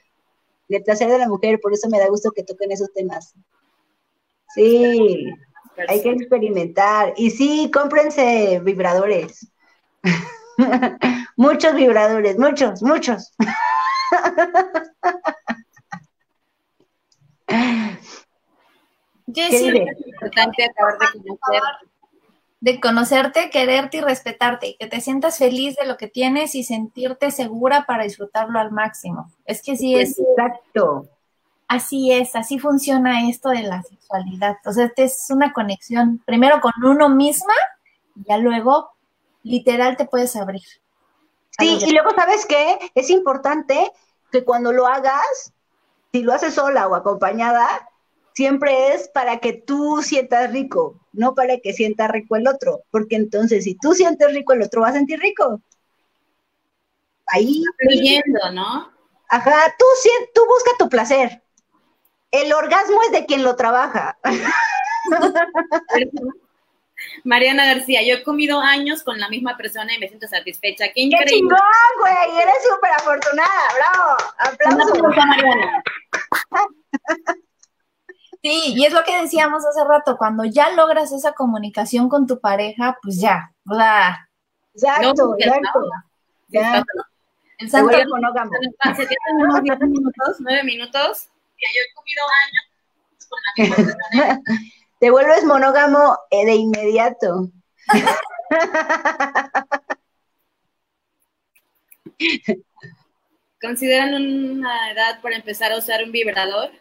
[0.70, 3.34] El placer de la mujer, por eso me da gusto que toquen esos temas.
[4.54, 5.26] Sí,
[5.88, 7.14] hay que experimentar.
[7.18, 9.48] Y sí, cómprense vibradores.
[11.38, 13.34] muchos vibradores, muchos, muchos.
[19.34, 19.86] ¿Qué Jessy, dice?
[19.92, 21.62] es importante acabar de conocer.
[22.62, 27.32] de conocerte, quererte y respetarte, que te sientas feliz de lo que tienes y sentirte
[27.32, 29.32] segura para disfrutarlo al máximo.
[29.46, 31.08] Es que sí es, Exacto.
[31.68, 34.58] así es, así funciona esto de la sexualidad.
[34.66, 37.54] O sea, este es una conexión primero con uno misma,
[38.16, 38.90] y ya luego,
[39.44, 40.64] literal, te puedes abrir.
[41.58, 42.78] Sí, y luego, ¿sabes qué?
[42.96, 43.92] Es importante
[44.32, 45.54] que cuando lo hagas,
[46.12, 47.68] si lo haces sola o acompañada,
[48.34, 53.16] siempre es para que tú sientas rico, no para que sienta rico el otro, porque
[53.16, 55.62] entonces si tú sientes rico, el otro va a sentir rico.
[57.28, 58.92] Ahí, Fluyendo, ¿no?
[59.30, 59.86] ajá, tú,
[60.34, 61.44] tú busca tu placer.
[62.32, 64.18] El orgasmo es de quien lo trabaja.
[67.24, 70.86] Mariana García, yo he comido años con la misma persona y me siento satisfecha.
[70.88, 71.36] Qué ¡Qué increíble.
[71.36, 71.60] chingón,
[72.00, 72.42] güey!
[72.42, 74.18] Eres súper afortunada, bravo.
[74.38, 75.02] Aplausos.
[75.16, 75.84] Mariana.
[78.42, 82.40] Sí, y es lo que decíamos hace rato, cuando ya logras esa comunicación con tu
[82.40, 84.26] pareja, pues ya, sea,
[84.74, 85.90] Exacto, No, exacto.
[86.48, 86.84] Ya,
[87.58, 88.52] el se santo monógamo.
[88.96, 91.28] Se tienen unos 10 minutos, 9 minutos.
[91.62, 94.42] Ya yo he comido años con la misma persona.
[95.00, 97.50] Te vuelves monógamo eh, de inmediato.
[103.62, 106.72] ¿Consideran una edad para empezar a usar un vibrador?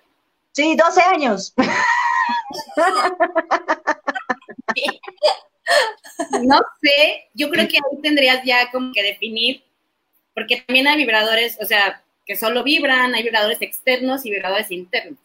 [0.53, 1.55] Sí, 12 años.
[6.43, 9.63] No sé, yo creo que ahí tendrías ya como que definir,
[10.35, 15.19] porque también hay vibradores, o sea, que solo vibran, hay vibradores externos y vibradores internos.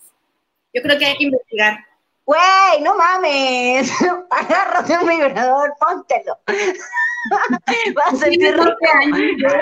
[0.74, 1.86] Yo creo que hay que investigar.
[2.26, 3.92] Güey, no mames.
[4.30, 6.40] Agárrate un vibrador, póntelo.
[7.96, 9.48] Vas a sentir Tienes 12 rico.
[9.48, 9.54] años,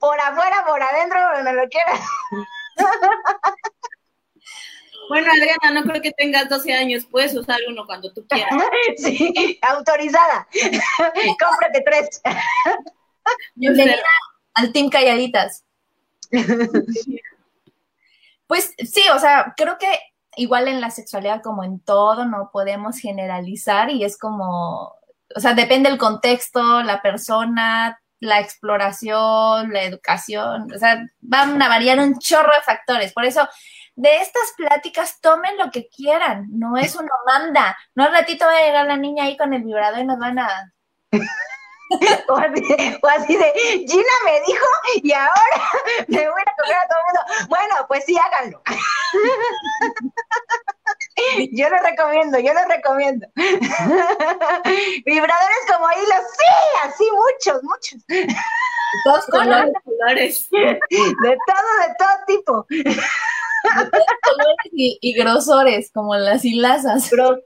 [0.00, 2.00] Por afuera, por adentro, donde lo quieras.
[5.08, 8.52] Bueno, Adriana, no creo que tengas 12 años, puedes usar uno cuando tú quieras.
[8.96, 10.48] Sí, autorizada.
[11.38, 12.22] Cómprate tres.
[13.54, 13.96] Bienvenida
[14.54, 15.64] al Team Calladitas.
[18.46, 19.88] Pues sí, o sea, creo que
[20.36, 24.94] igual en la sexualidad como en todo no podemos generalizar y es como,
[25.34, 31.68] o sea, depende el contexto, la persona, la exploración, la educación, o sea, van a
[31.68, 33.12] variar un chorro de factores.
[33.12, 33.48] Por eso,
[33.96, 37.76] de estas pláticas tomen lo que quieran, no es una manda.
[37.94, 40.38] No al ratito va a llegar la niña ahí con el vibrador y nos van
[40.38, 40.72] a
[42.28, 42.62] O así,
[43.02, 43.52] o así de,
[43.86, 44.66] Gina me dijo
[45.02, 45.70] y ahora
[46.08, 47.20] me voy a coger a todo el mundo.
[47.48, 48.62] Bueno, pues sí, háganlo.
[51.52, 53.26] Yo lo recomiendo, yo lo recomiendo.
[55.06, 56.44] Vibradores como hilos, sí,
[56.82, 58.04] así muchos, muchos.
[59.04, 60.80] todos Colores, colores, colores.
[60.90, 62.66] De todo, de todo tipo.
[63.64, 67.10] Colores y, y grosores, como las hilazas.
[67.10, 67.44] Grosores,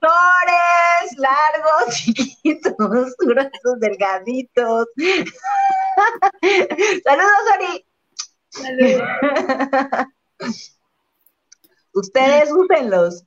[1.16, 2.74] largos, chiquitos,
[3.18, 4.86] gruesos, delgaditos.
[7.04, 7.84] Saludos, Ori.
[11.94, 13.24] Ustedes úsenlos.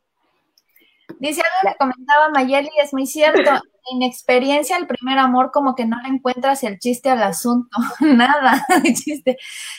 [1.20, 3.52] Dice algo que comentaba Mayeli, es muy cierto.
[3.92, 7.78] En experiencia, el primer amor, como que no le encuentras el chiste al asunto.
[8.00, 9.38] Nada de chiste.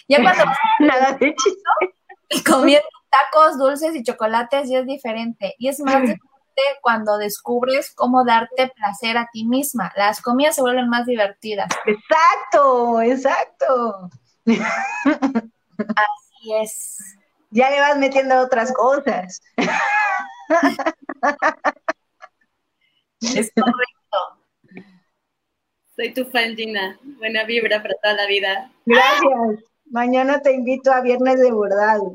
[0.08, 0.44] Ya cuando
[0.80, 1.62] Nada de chiste.
[2.30, 5.54] vas comiendo tacos, dulces y chocolates, ya es diferente.
[5.58, 6.20] Y es más diferente
[6.80, 9.92] cuando descubres cómo darte placer a ti misma.
[9.96, 11.68] Las comidas se vuelven más divertidas.
[11.86, 14.10] Exacto, exacto.
[14.46, 16.98] Así es.
[17.50, 19.40] Ya le vas metiendo otras cosas.
[23.20, 24.18] Es correcto.
[25.94, 26.98] Soy tu fan, Gina.
[27.18, 28.72] Buena vibra para toda la vida.
[28.86, 29.71] Gracias.
[29.92, 32.14] Mañana te invito a viernes de bordado.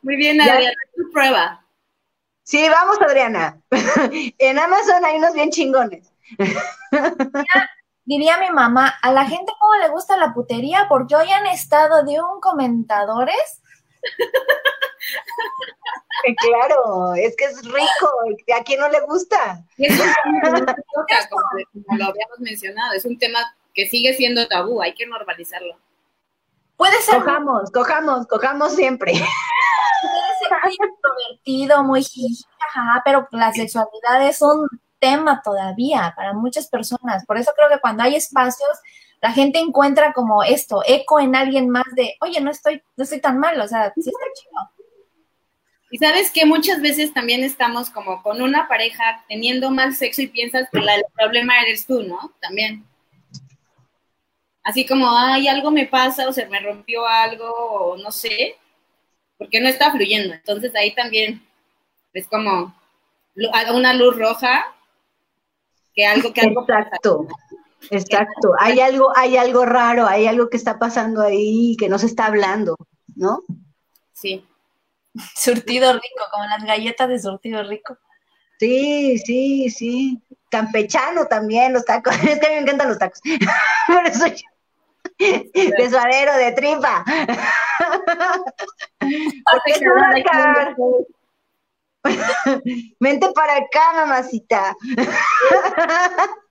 [0.00, 0.40] Muy bien.
[0.40, 1.62] Adriana, tu prueba.
[2.42, 3.60] Sí, vamos, Adriana.
[4.38, 6.10] En Amazon hay unos bien chingones.
[8.06, 12.02] Diría mi mamá, a la gente cómo le gusta la putería, porque hoy han estado
[12.04, 13.60] de un comentadores.
[16.38, 18.10] Claro, es que es rico.
[18.46, 19.62] y ¿A quién no le gusta?
[19.78, 21.42] Es toca, como,
[21.72, 23.38] como lo habíamos mencionado, es un tema
[23.74, 25.78] que sigue siendo tabú, hay que normalizarlo.
[26.76, 29.12] Puede ser, Cojamos, cojamos, cojamos siempre.
[29.12, 29.24] puede
[30.40, 37.24] ser muy introvertido, muy jajaja, pero la sexualidad es un tema todavía para muchas personas.
[37.24, 38.78] Por eso creo que cuando hay espacios,
[39.22, 43.20] la gente encuentra como esto, eco en alguien más de, oye, no estoy, no estoy
[43.20, 44.86] tan mal, o sea, sí está chido.
[45.90, 50.26] Y sabes que muchas veces también estamos como con una pareja teniendo mal sexo y
[50.26, 52.32] piensas que la- el problema eres tú, ¿no?
[52.40, 52.84] También.
[54.62, 58.56] Así como, ay, algo me pasa o se me rompió algo o no sé,
[59.38, 60.34] porque no está fluyendo.
[60.34, 61.46] Entonces ahí también
[62.12, 62.74] es como
[63.72, 64.74] una luz roja
[65.94, 66.90] que algo que algo pasa.
[67.90, 68.52] Exacto.
[68.58, 72.26] Hay algo, hay algo raro, hay algo que está pasando ahí que no se está
[72.26, 72.76] hablando,
[73.14, 73.42] ¿no?
[74.12, 74.46] Sí.
[75.34, 77.96] Surtido rico, como las galletas de surtido rico.
[78.58, 80.22] Sí, sí, sí.
[80.50, 82.14] Campechano también, los tacos.
[82.22, 83.20] Es que a mí me encantan los tacos.
[83.86, 84.46] Por eso yo.
[85.18, 87.04] De suadero, de tripa.
[89.66, 90.76] Es huracan.
[93.00, 94.76] Vente para acá, mamacita.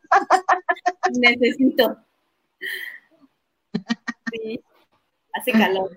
[1.19, 1.97] Necesito.
[4.31, 4.61] Sí.
[5.33, 5.91] Hace calor.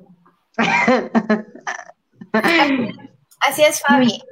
[3.40, 4.22] Así es, Fabi.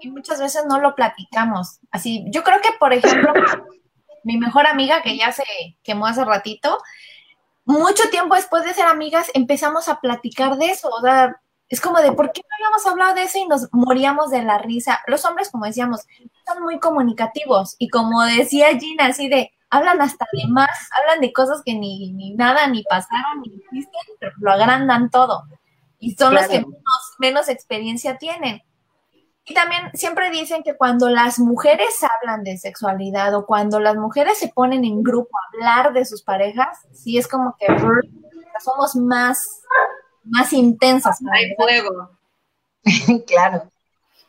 [0.00, 1.80] Y muchas veces no lo platicamos.
[1.90, 3.32] Así, yo creo que, por ejemplo,
[4.24, 5.44] mi mejor amiga, que ya se
[5.82, 6.78] quemó hace ratito,
[7.64, 10.88] mucho tiempo después de ser amigas empezamos a platicar de eso.
[10.88, 14.30] O sea, es como de, ¿por qué no habíamos hablado de eso y nos moríamos
[14.30, 15.00] de la risa?
[15.06, 16.02] Los hombres, como decíamos,
[16.46, 17.76] son muy comunicativos.
[17.78, 20.70] Y como decía Gina, así de, hablan hasta de más,
[21.00, 25.44] hablan de cosas que ni, ni nada, ni pasaron, ni existen, pero lo agrandan todo.
[25.98, 28.62] Y son los que menos, menos experiencia tienen.
[29.48, 34.38] Y también siempre dicen que cuando las mujeres hablan de sexualidad o cuando las mujeres
[34.38, 37.66] se ponen en grupo a hablar de sus parejas, sí es como que
[38.62, 39.62] somos más,
[40.24, 41.18] más intensas.
[41.32, 42.10] Hay fuego.
[43.26, 43.70] Claro.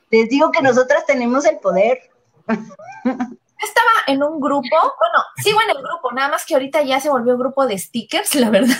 [0.09, 2.09] Les digo que nosotras tenemos el poder.
[2.47, 7.09] estaba en un grupo, bueno, sigo en el grupo, nada más que ahorita ya se
[7.09, 8.75] volvió grupo de stickers, la verdad,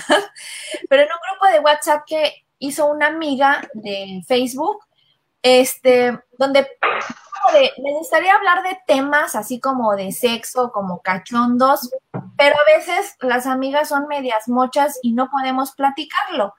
[0.88, 4.78] pero en un grupo de WhatsApp que hizo una amiga de Facebook,
[5.42, 6.66] este, donde
[7.82, 11.90] me gustaría hablar de temas así como de sexo, como cachondos,
[12.36, 16.54] pero a veces las amigas son medias mochas y no podemos platicarlo.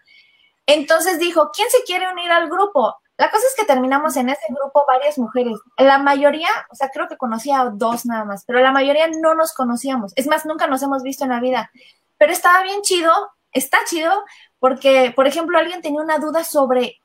[0.65, 2.97] Entonces dijo, ¿quién se quiere unir al grupo?
[3.19, 5.59] La cosa es que terminamos en ese grupo varias mujeres.
[5.77, 9.51] La mayoría, o sea, creo que conocía dos nada más, pero la mayoría no nos
[9.51, 10.13] conocíamos.
[10.15, 11.69] Es más, nunca nos hemos visto en la vida.
[12.17, 13.11] Pero estaba bien chido,
[13.51, 14.09] está chido,
[14.57, 17.01] porque, por ejemplo, alguien tenía una duda sobre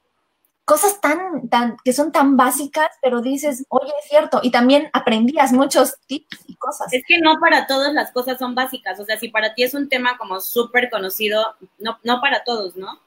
[0.64, 5.52] cosas tan, tan, que son tan básicas, pero dices, oye, es cierto, y también aprendías
[5.52, 6.92] muchos tips y cosas.
[6.92, 9.00] Es que no para todos las cosas son básicas.
[9.00, 12.76] O sea, si para ti es un tema como súper conocido, no, no para todos,
[12.76, 13.00] ¿no?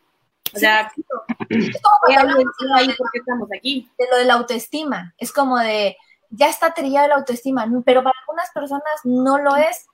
[0.53, 0.91] O sea,
[1.49, 2.15] Es como ¿qué
[2.75, 3.89] ahí qué estamos aquí?
[3.97, 5.13] de lo de la autoestima.
[5.17, 5.97] Es como de,
[6.29, 9.87] ya está trillada la autoestima, pero para algunas personas no lo es.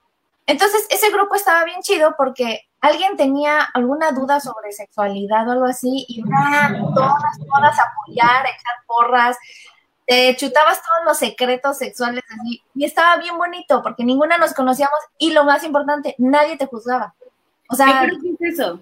[0.45, 5.65] Entonces, ese grupo estaba bien chido porque alguien tenía alguna duda sobre sexualidad o algo
[5.65, 9.37] así y van todas, todas a apoyar, a echar porras,
[10.05, 14.99] te chutabas todos los secretos sexuales así y estaba bien bonito porque ninguna nos conocíamos
[15.17, 17.13] y lo más importante, nadie te juzgaba.
[17.69, 18.79] O sea, que es eso.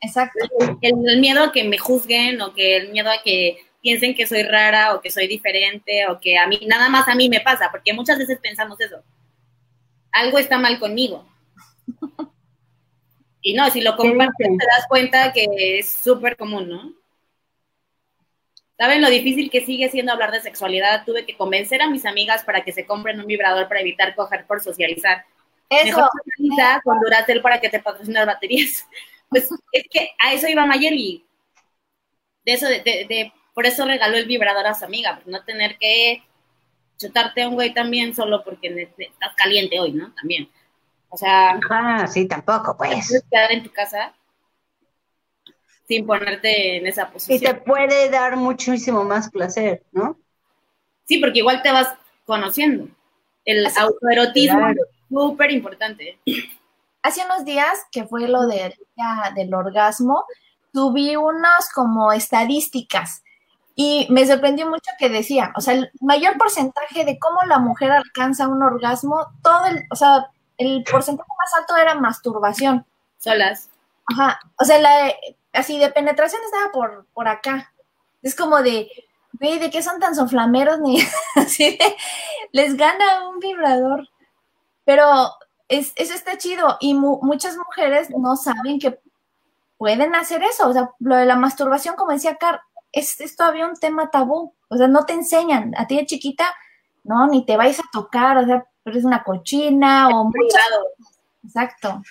[0.00, 0.38] Exacto.
[0.80, 4.26] El, el miedo a que me juzguen o que el miedo a que piensen que
[4.26, 7.40] soy rara o que soy diferente o que a mí, nada más a mí me
[7.40, 9.02] pasa, porque muchas veces pensamos eso.
[10.12, 11.26] Algo está mal conmigo.
[13.40, 16.92] Y no, si lo compartes te das cuenta que es súper común, ¿no?
[18.76, 21.04] ¿Saben lo difícil que sigue siendo hablar de sexualidad?
[21.06, 24.44] Tuve que convencer a mis amigas para que se compren un vibrador para evitar coger
[24.44, 25.24] por socializar.
[25.70, 28.86] Eso, Mejor socializa con Duracell para que te patrocinen las baterías.
[29.30, 31.24] Pues es que a eso iba Mayeli.
[32.44, 35.44] De eso, de, de- de- por eso regaló el vibrador a su amiga, por no
[35.44, 36.22] tener que
[36.96, 40.12] chutarte a un güey también solo porque estás caliente hoy, ¿no?
[40.14, 40.48] También.
[41.10, 42.90] O sea, Ah, sí, tampoco, pues.
[43.08, 44.14] puedes quedar en tu casa
[45.86, 47.62] sin ponerte en esa Y te posición.
[47.64, 50.18] puede dar muchísimo más placer, ¿no?
[51.06, 51.94] Sí, porque igual te vas
[52.26, 52.88] conociendo.
[53.44, 54.72] El Así- autoerotismo Claro.
[54.82, 56.18] es súper importante.
[57.02, 58.74] Hace unos días que fue lo del
[59.34, 60.24] del orgasmo,
[60.72, 63.22] subí unas como estadísticas
[63.80, 67.92] y me sorprendió mucho que decía, o sea, el mayor porcentaje de cómo la mujer
[67.92, 72.84] alcanza un orgasmo, todo el, o sea, el porcentaje más alto era masturbación.
[73.18, 73.70] Solas.
[74.06, 75.12] Ajá, o sea, la,
[75.52, 77.72] así de penetración estaba por, por acá.
[78.20, 78.90] Es como de,
[79.34, 80.80] güey, ¿de qué son tan sonflameros?
[80.80, 81.00] Ni
[81.36, 81.96] así de,
[82.50, 84.08] les gana un vibrador.
[84.84, 85.06] Pero
[85.68, 89.00] es, eso está chido y mu- muchas mujeres no saben que
[89.78, 90.68] pueden hacer eso.
[90.68, 92.60] O sea, lo de la masturbación, como decía Car,
[92.92, 94.54] es, es todavía un tema tabú.
[94.68, 95.74] O sea, no te enseñan.
[95.76, 96.46] A ti de chiquita,
[97.04, 100.86] no, ni te vais a tocar, o sea, eres una cochina o muchas Privado.
[101.44, 102.02] Exacto.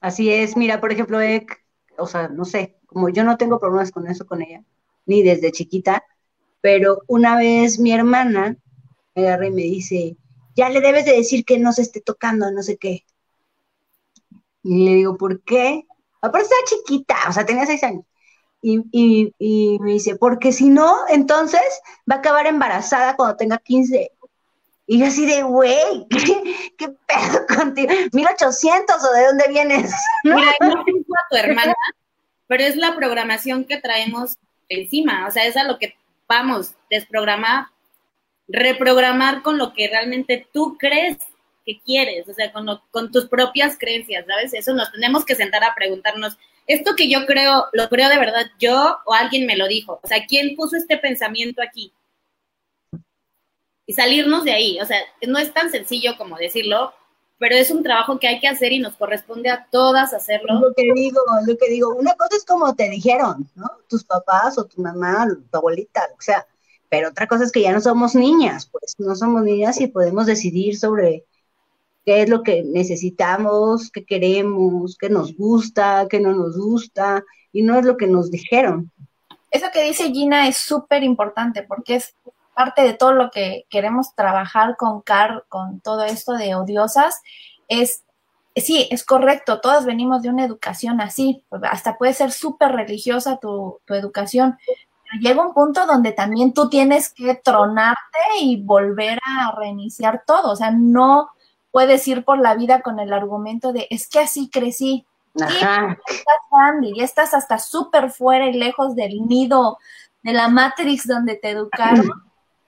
[0.00, 1.18] Así es, mira, por ejemplo,
[1.98, 4.62] o sea, no sé, como yo no tengo problemas con eso con ella,
[5.06, 6.04] ni desde chiquita,
[6.60, 8.56] pero una vez mi hermana
[9.14, 10.16] me agarra y me dice,
[10.54, 13.04] ya le debes de decir que no se esté tocando, no sé qué.
[14.62, 15.84] Y le digo, ¿por qué?
[16.20, 18.04] Aparte estaba chiquita, o sea, tenía seis años.
[18.64, 21.62] Y, y- me dice, porque si no, entonces
[22.10, 24.12] va a acabar embarazada cuando tenga 15.
[24.86, 26.06] Y yo así de, güey,
[26.78, 27.92] ¿qué, pedo contigo?
[28.12, 29.92] ¿1800 o de dónde vienes?
[30.24, 31.74] Mira, no juzgo a tu hermana,
[32.46, 34.36] pero es la programación que traemos
[34.68, 35.26] encima.
[35.26, 35.96] O sea, es a lo que
[36.28, 37.66] vamos, desprogramar,
[38.48, 41.18] reprogramar con lo que realmente tú crees
[41.64, 44.52] que quieres, o sea, con, lo- con tus propias creencias, ¿sabes?
[44.52, 46.36] Eso nos tenemos que sentar a preguntarnos,
[46.66, 50.00] ¿esto que yo creo, lo creo de verdad yo o alguien me lo dijo?
[50.02, 51.92] O sea, ¿quién puso este pensamiento aquí?
[53.86, 56.92] Y salirnos de ahí, o sea, no es tan sencillo como decirlo,
[57.38, 60.60] pero es un trabajo que hay que hacer y nos corresponde a todas hacerlo.
[60.60, 63.68] Lo que digo, lo que digo, una cosa es como te dijeron, ¿no?
[63.88, 66.46] Tus papás o tu mamá, tu abuelita, o sea,
[66.92, 70.26] pero otra cosa es que ya no somos niñas, pues no somos niñas y podemos
[70.26, 71.24] decidir sobre
[72.04, 77.62] qué es lo que necesitamos, qué queremos, qué nos gusta, qué no nos gusta, y
[77.62, 78.92] no es lo que nos dijeron.
[79.50, 82.14] Eso que dice Gina es súper importante porque es
[82.54, 87.22] parte de todo lo que queremos trabajar con Car, con todo esto de odiosas,
[87.68, 88.04] es,
[88.54, 93.80] sí, es correcto, todas venimos de una educación así, hasta puede ser súper religiosa tu,
[93.86, 94.58] tu educación,
[95.20, 100.56] llega un punto donde también tú tienes que tronarte y volver a reiniciar todo, o
[100.56, 101.30] sea, no
[101.70, 105.06] puedes ir por la vida con el argumento de, es que así crecí,
[105.40, 109.78] Ajá, estás grande, ya estás hasta súper fuera y lejos del nido
[110.22, 112.10] de la Matrix donde te educaron,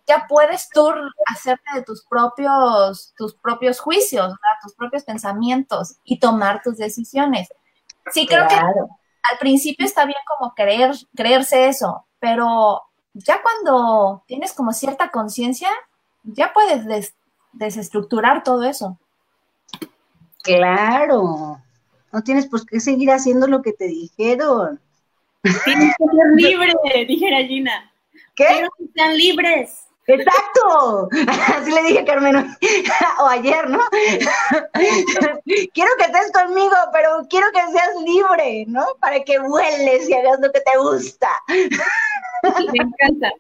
[0.07, 0.91] ya puedes tú
[1.27, 4.61] hacerte de tus propios, tus propios juicios, ¿verdad?
[4.63, 7.49] tus propios pensamientos y tomar tus decisiones.
[8.11, 12.81] Sí, creo que al principio está bien como creer, creerse eso, pero
[13.13, 15.69] ya cuando tienes como cierta conciencia,
[16.23, 17.15] ya puedes des-
[17.53, 18.99] desestructurar todo eso.
[20.43, 21.61] Claro.
[22.11, 24.81] No tienes por qué seguir haciendo lo que te dijeron.
[25.67, 26.73] Tienes que ser libre,
[27.07, 27.93] dijera Gina.
[28.35, 28.47] ¿Qué?
[28.47, 29.81] Quiero que sean libres.
[30.07, 31.09] Exacto.
[31.57, 32.57] Así le dije a Carmen hoy.
[33.21, 33.81] o ayer, ¿no?
[35.73, 38.85] quiero que estés conmigo, pero quiero que seas libre, ¿no?
[39.01, 41.29] Para que vueles y hagas lo que te gusta.
[42.73, 43.33] Me encanta.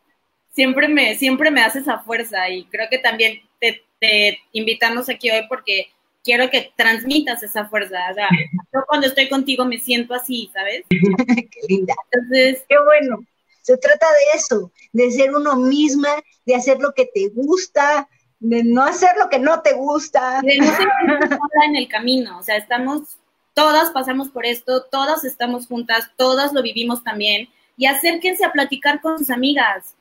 [0.52, 5.28] Siempre me, siempre me hace esa fuerza y creo que también te, te invitamos aquí
[5.28, 5.88] hoy porque
[6.24, 7.98] quiero que transmitas esa fuerza.
[8.10, 8.28] O sea,
[8.72, 10.84] yo cuando estoy contigo me siento así, ¿sabes?
[10.90, 11.94] Qué linda.
[12.10, 13.24] Entonces, Qué bueno.
[13.62, 16.10] Se trata de eso, de ser uno misma,
[16.44, 18.06] de hacer lo que te gusta,
[18.38, 20.42] de no hacer lo que no te gusta.
[20.42, 22.38] de no sentirte sola en el camino.
[22.38, 23.16] O sea, estamos,
[23.54, 27.48] todas pasamos por esto, todas estamos juntas, todas lo vivimos también.
[27.76, 29.94] Y acérquense a platicar con sus amigas.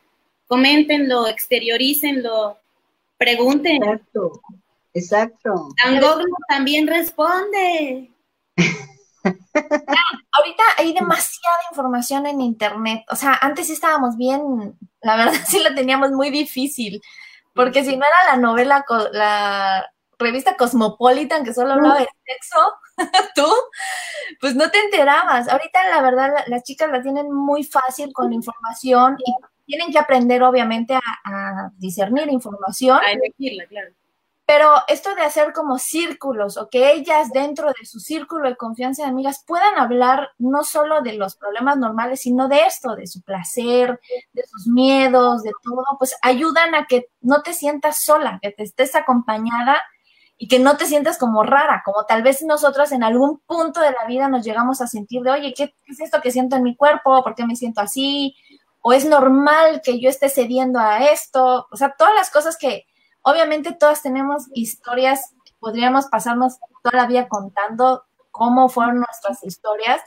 [0.48, 2.58] Coméntenlo, exteriorícenlo,
[3.18, 3.84] pregunten.
[3.84, 4.42] Exacto.
[4.94, 5.70] Exacto.
[6.48, 8.12] También responde.
[9.56, 13.04] Ahorita hay demasiada información en internet.
[13.10, 17.02] O sea, antes sí estábamos bien, la verdad sí la teníamos muy difícil.
[17.56, 19.86] Porque si no era la novela, la
[20.18, 22.60] revista Cosmopolitan que solo hablaba de sexo,
[23.36, 23.46] tú,
[24.40, 25.48] pues no te enterabas.
[25.50, 29.34] Ahorita la verdad la- las chicas la tienen muy fácil con la información y
[29.66, 33.00] tienen que aprender obviamente a, a discernir información.
[33.00, 33.90] A elegirla, claro.
[34.46, 39.04] Pero esto de hacer como círculos o que ellas dentro de su círculo de confianza
[39.04, 43.22] de amigas puedan hablar no solo de los problemas normales, sino de esto, de su
[43.22, 44.02] placer,
[44.34, 48.64] de sus miedos, de todo, pues ayudan a que no te sientas sola, que te
[48.64, 49.82] estés acompañada
[50.44, 53.94] y que no te sientas como rara, como tal vez nosotros en algún punto de
[53.94, 56.76] la vida nos llegamos a sentir de, oye, ¿qué, es esto que siento en mi
[56.76, 57.24] cuerpo?
[57.24, 58.36] ¿Por qué me siento así?
[58.82, 61.66] ¿O es normal que yo esté cediendo a esto?
[61.72, 62.86] O sea, todas las cosas que
[63.22, 70.02] obviamente todas tenemos historias, podríamos pasarnos toda la vida contando cómo fueron nuestras historias.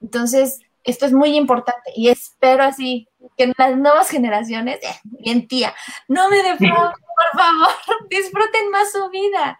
[0.00, 5.74] Entonces, esto es muy importante y espero así que las nuevas generaciones, eh, bien tía,
[6.06, 7.68] no me defrauden, por favor,
[8.08, 9.58] disfruten más su vida.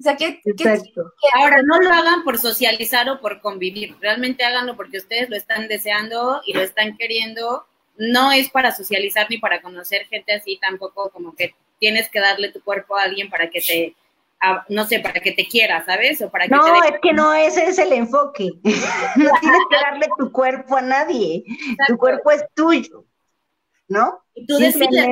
[0.00, 0.40] O sea, que,
[1.34, 5.66] ahora no lo hagan por socializar o por convivir, realmente háganlo porque ustedes lo están
[5.66, 7.66] deseando y lo están queriendo.
[7.96, 12.52] No es para socializar ni para conocer gente así, tampoco como que tienes que darle
[12.52, 13.96] tu cuerpo a alguien para que te
[14.68, 16.22] no sé, para que te quiera, ¿sabes?
[16.22, 18.50] O para que no, es que no, ese es el enfoque.
[18.62, 21.44] no tienes que darle tu cuerpo a nadie.
[21.88, 23.04] Tu cuerpo es tuyo,
[23.88, 24.22] ¿no?
[24.34, 25.08] Y tú decides.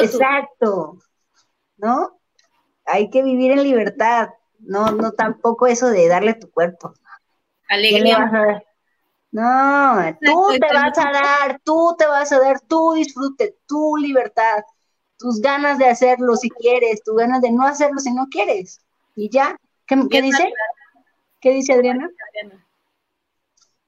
[0.00, 0.98] Exacto.
[1.76, 2.20] ¿No?
[2.84, 4.30] Hay que vivir en libertad.
[4.58, 6.94] No, no tampoco eso de darle tu cuerpo.
[7.68, 8.62] Alegría.
[9.30, 14.62] No, tú te vas a dar, tú te vas a dar tu disfrute, tu libertad
[15.22, 18.80] tus ganas de hacerlo si quieres, tus ganas de no hacerlo si no quieres.
[19.14, 19.56] Y ya.
[19.86, 20.52] ¿Qué, dice?
[21.40, 22.10] ¿Qué dice Adriana?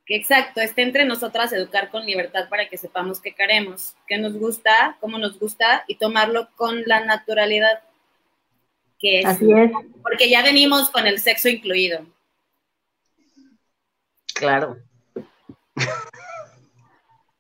[0.07, 4.99] exacto, esté entre nosotras educar con libertad para que sepamos qué queremos, qué nos gusta,
[5.01, 7.83] cómo nos gusta y tomarlo con la naturalidad
[9.05, 9.27] que es.
[9.27, 9.71] Así es.
[10.03, 12.07] Porque ya venimos con el sexo incluido.
[14.35, 14.79] Claro.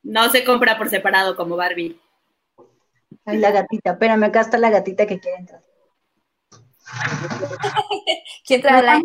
[0.03, 1.99] No se compra por separado como Barbie.
[3.25, 5.63] Ay, la gatita, espérame, acá está la gatita que quiere entrar.
[8.47, 9.03] ¿Quién trae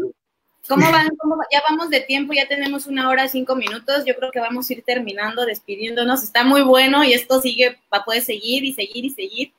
[0.67, 1.09] ¿Cómo van?
[1.51, 4.03] Ya vamos de tiempo, ya tenemos una hora, cinco minutos.
[4.05, 6.21] Yo creo que vamos a ir terminando, despidiéndonos.
[6.21, 9.53] Está muy bueno y esto sigue, va a poder seguir y seguir y seguir.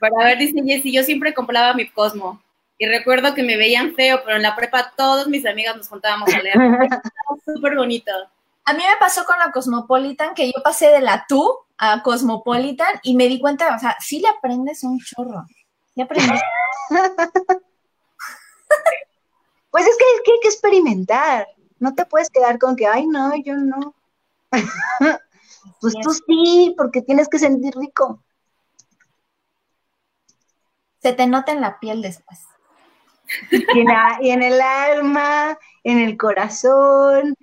[0.00, 2.42] Para ver, dice Jessy, yo siempre compraba mi Cosmo.
[2.78, 6.32] Y recuerdo que me veían feo, pero en la prepa todos mis amigas nos juntábamos
[6.32, 6.56] a leer.
[7.44, 8.12] Súper bonito.
[8.64, 13.00] A mí me pasó con la Cosmopolitan que yo pasé de la tú a Cosmopolitan
[13.02, 15.46] y me di cuenta, o sea, sí le aprendes un chorro.
[15.94, 16.40] Sí aprendes.
[19.70, 21.46] pues es que, es que hay que experimentar.
[21.78, 23.94] No te puedes quedar con que, ay, no, yo no.
[25.80, 28.22] pues tú sí, porque tienes que sentir rico.
[31.06, 32.40] Se te nota en la piel después.
[33.40, 33.86] Y en,
[34.22, 37.36] y en el alma, en el corazón.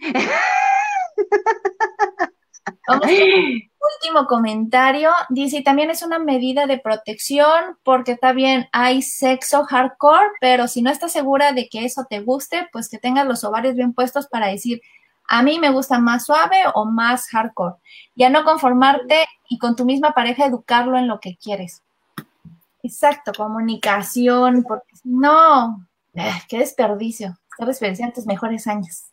[2.86, 3.08] Vamos
[4.02, 5.12] último comentario.
[5.30, 10.82] Dice, también es una medida de protección porque está bien, hay sexo hardcore, pero si
[10.82, 14.28] no estás segura de que eso te guste, pues que tengas los ovarios bien puestos
[14.28, 14.82] para decir,
[15.30, 17.76] a mí me gusta más suave o más hardcore.
[18.14, 21.82] Ya no conformarte y con tu misma pareja educarlo en lo que quieres.
[22.84, 27.40] Exacto, comunicación, porque no, eh, qué desperdicio.
[27.50, 29.06] Estar desperdiciando tus mejores años.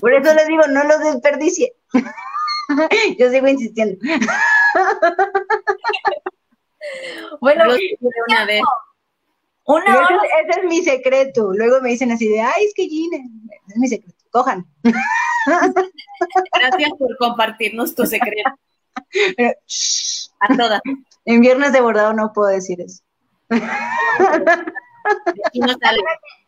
[0.00, 1.74] Por eso les digo, no los desperdicie.
[3.18, 3.96] Yo sigo insistiendo.
[7.40, 7.64] bueno,
[8.28, 8.62] una vez.
[9.66, 11.52] Una Ese, es mi secreto.
[11.54, 13.24] Luego me dicen así de, ay, es que Gine,
[13.68, 14.22] es mi secreto.
[14.30, 14.66] Cojan.
[16.52, 18.50] Gracias por compartirnos tu secreto.
[20.40, 20.82] a todas.
[21.24, 23.02] En viernes de bordado no puedo decir eso.
[23.50, 23.58] no
[25.80, 26.02] sale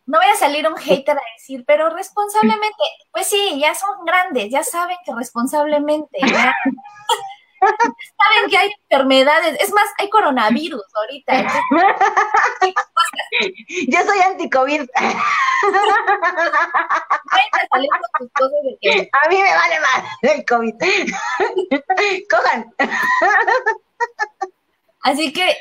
[0.07, 4.49] no voy a salir un hater a decir, pero responsablemente, pues sí, ya son grandes,
[4.49, 6.55] ya saben que responsablemente, ya,
[7.59, 11.61] saben que hay enfermedades, es más, hay coronavirus ahorita.
[13.89, 14.89] Yo soy anti-COVID.
[19.11, 20.75] A mí me vale más el COVID.
[22.29, 22.73] Cojan.
[25.03, 25.55] Así que,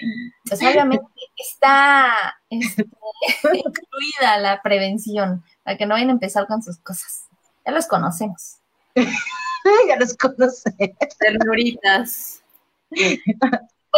[0.48, 1.04] pues obviamente
[1.36, 2.84] está este,
[3.52, 7.24] incluida la prevención, para que no vayan a empezar con sus cosas.
[7.64, 8.58] Ya los conocemos.
[8.94, 10.96] ya los conocemos.
[11.18, 12.42] Ternuritas.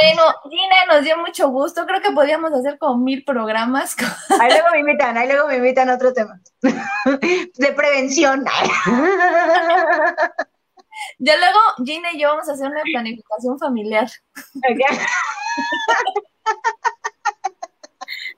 [0.00, 1.84] Bueno, Gina, nos dio mucho gusto.
[1.84, 3.96] Creo que podíamos hacer como mil programas.
[4.40, 6.40] Ahí luego me invitan, ahí luego me invitan a otro tema.
[6.62, 8.44] De prevención.
[11.18, 14.08] Ya luego Gina y yo vamos a hacer una planificación familiar.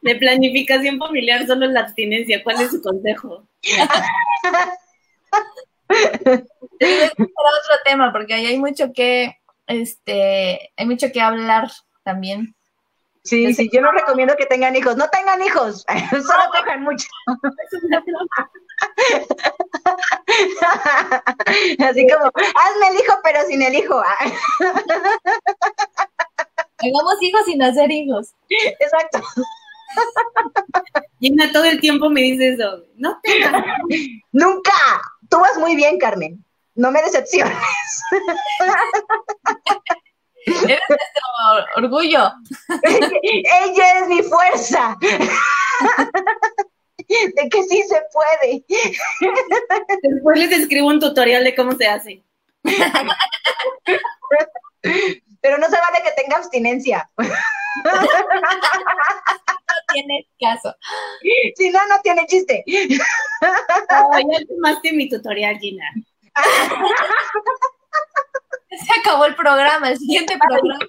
[0.02, 2.43] De planificación familiar solo la abstinencia.
[2.43, 3.47] ¿Cuál es su consejo?
[6.01, 6.40] Será
[6.81, 9.36] otro tema, porque ahí hay mucho que,
[9.66, 11.70] este, hay mucho que hablar
[12.02, 12.55] también.
[13.31, 14.97] Sí, sí, yo no recomiendo que tengan hijos.
[14.97, 17.07] No tengan hijos, solo cojan mucho.
[21.78, 24.02] Así como, hazme el hijo, pero sin el hijo.
[26.78, 28.35] Hagamos hijos sin hacer hijos.
[28.48, 29.23] Exacto.
[31.20, 32.82] Gina todo el tiempo me dice eso.
[32.97, 33.62] No tengas.
[34.32, 34.73] Nunca.
[35.28, 36.44] Tú vas muy bien, Carmen.
[36.74, 37.57] No me decepciones.
[40.47, 41.23] Eres nuestro
[41.77, 42.33] orgullo.
[42.83, 44.97] Ella es mi fuerza.
[47.35, 48.65] de que sí se puede.
[50.03, 52.23] Después les escribo un tutorial de cómo se hace.
[55.43, 57.11] Pero no se vale que tenga abstinencia.
[57.17, 57.25] No
[59.93, 60.75] tiene caso.
[61.57, 62.65] Si no, no tiene chiste.
[63.91, 65.85] Oh, ya tomaste mi tutorial, Gina.
[68.87, 70.79] Se acabó el programa, el siguiente programa.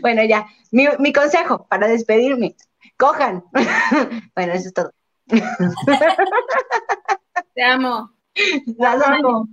[0.00, 0.46] Bueno, ya.
[0.70, 2.56] Mi, mi consejo para despedirme.
[2.96, 3.44] Cojan.
[4.34, 4.92] Bueno, eso es todo.
[7.54, 8.12] Te amo.
[8.78, 9.48] Las amo.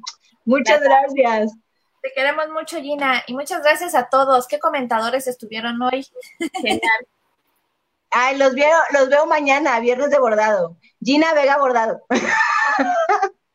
[0.45, 1.53] Muchas gracias.
[2.01, 3.23] Te queremos mucho, Gina.
[3.27, 4.47] Y muchas gracias a todos.
[4.47, 6.05] ¿Qué comentadores estuvieron hoy?
[6.61, 7.07] Genial.
[8.11, 10.77] Ay, los veo, los veo mañana, viernes de bordado.
[11.01, 12.05] Gina Vega Bordado.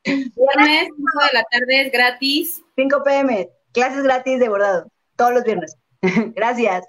[0.09, 2.65] Viernes, 5 de la tarde es gratis.
[2.77, 4.91] 5 pm, clases gratis de bordado.
[5.17, 5.77] Todos los viernes.
[6.37, 6.87] Gracias.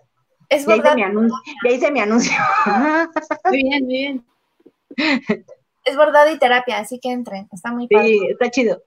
[0.50, 1.38] Es Ya hice mi anuncio.
[1.64, 2.34] Ya hice mi anuncio.
[3.46, 4.26] Muy bien, muy bien.
[5.86, 7.48] es bordado y terapia, así que entren.
[7.52, 8.08] Está muy padre.
[8.08, 8.84] Sí, está chido.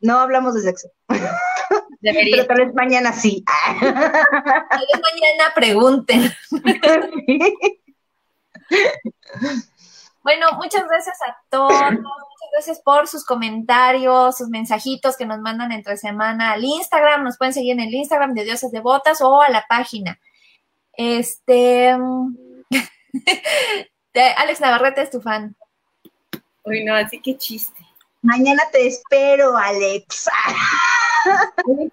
[0.00, 0.88] No hablamos de sexo.
[2.00, 2.36] Debería.
[2.36, 3.44] Pero tal vez mañana sí.
[3.46, 6.30] Tal vez mañana pregunten.
[10.22, 11.72] Bueno, muchas gracias a todos.
[12.46, 17.24] Muchas gracias por sus comentarios, sus mensajitos que nos mandan entre semana al Instagram.
[17.24, 20.20] Nos pueden seguir en el Instagram de Diosas Devotas o a la página.
[20.92, 21.92] Este.
[24.14, 25.56] de Alex Navarrete es tu fan.
[26.62, 27.84] Uy, no, así que chiste.
[28.22, 30.28] Mañana te espero, Alex.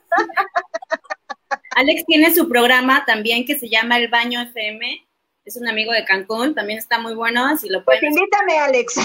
[1.76, 5.04] Alex tiene su programa también que se llama El Baño FM.
[5.46, 7.58] Es un amigo de Cancún, también está muy bueno.
[7.58, 9.00] Si lo Pues pueden invítame, Alex.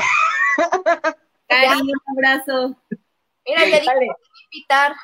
[1.48, 2.76] Cari, un abrazo.
[3.46, 4.08] Mira, ya dije
[4.52, 4.94] invitar.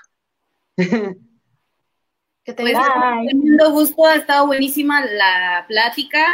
[2.44, 6.26] Que te Pues, tremendo gusto, ha estado buenísima la plática.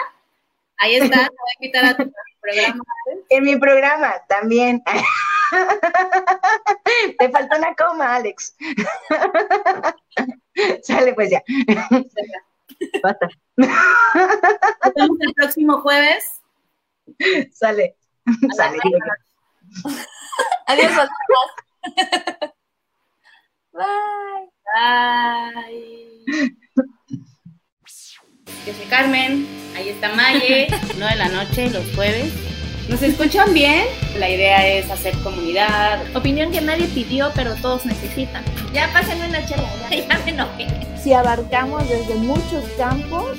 [0.78, 2.82] Ahí está, te voy a invitar a tu programa.
[3.28, 4.82] En mi programa también.
[7.18, 8.56] Te falta una coma, Alex.
[10.82, 11.42] Sale, pues ya.
[13.02, 13.28] Basta.
[13.56, 16.40] Nos vemos el próximo jueves.
[17.52, 17.96] Sale.
[18.56, 18.78] Sale.
[20.66, 22.51] Adiós, solteras.
[23.72, 24.51] Bye.
[24.74, 26.55] Bye.
[28.66, 30.68] Yo soy Carmen, ahí está Maye,
[30.98, 32.32] 9 de la noche, los jueves.
[32.88, 33.86] ¿Nos escuchan bien?
[34.18, 36.01] La idea es hacer comunidad.
[36.16, 38.44] Opinión que nadie pidió, pero todos necesitan.
[38.72, 40.66] Ya pásenme una chela, ya, ya me enojé.
[41.01, 43.38] Si abarcamos desde muchos campos,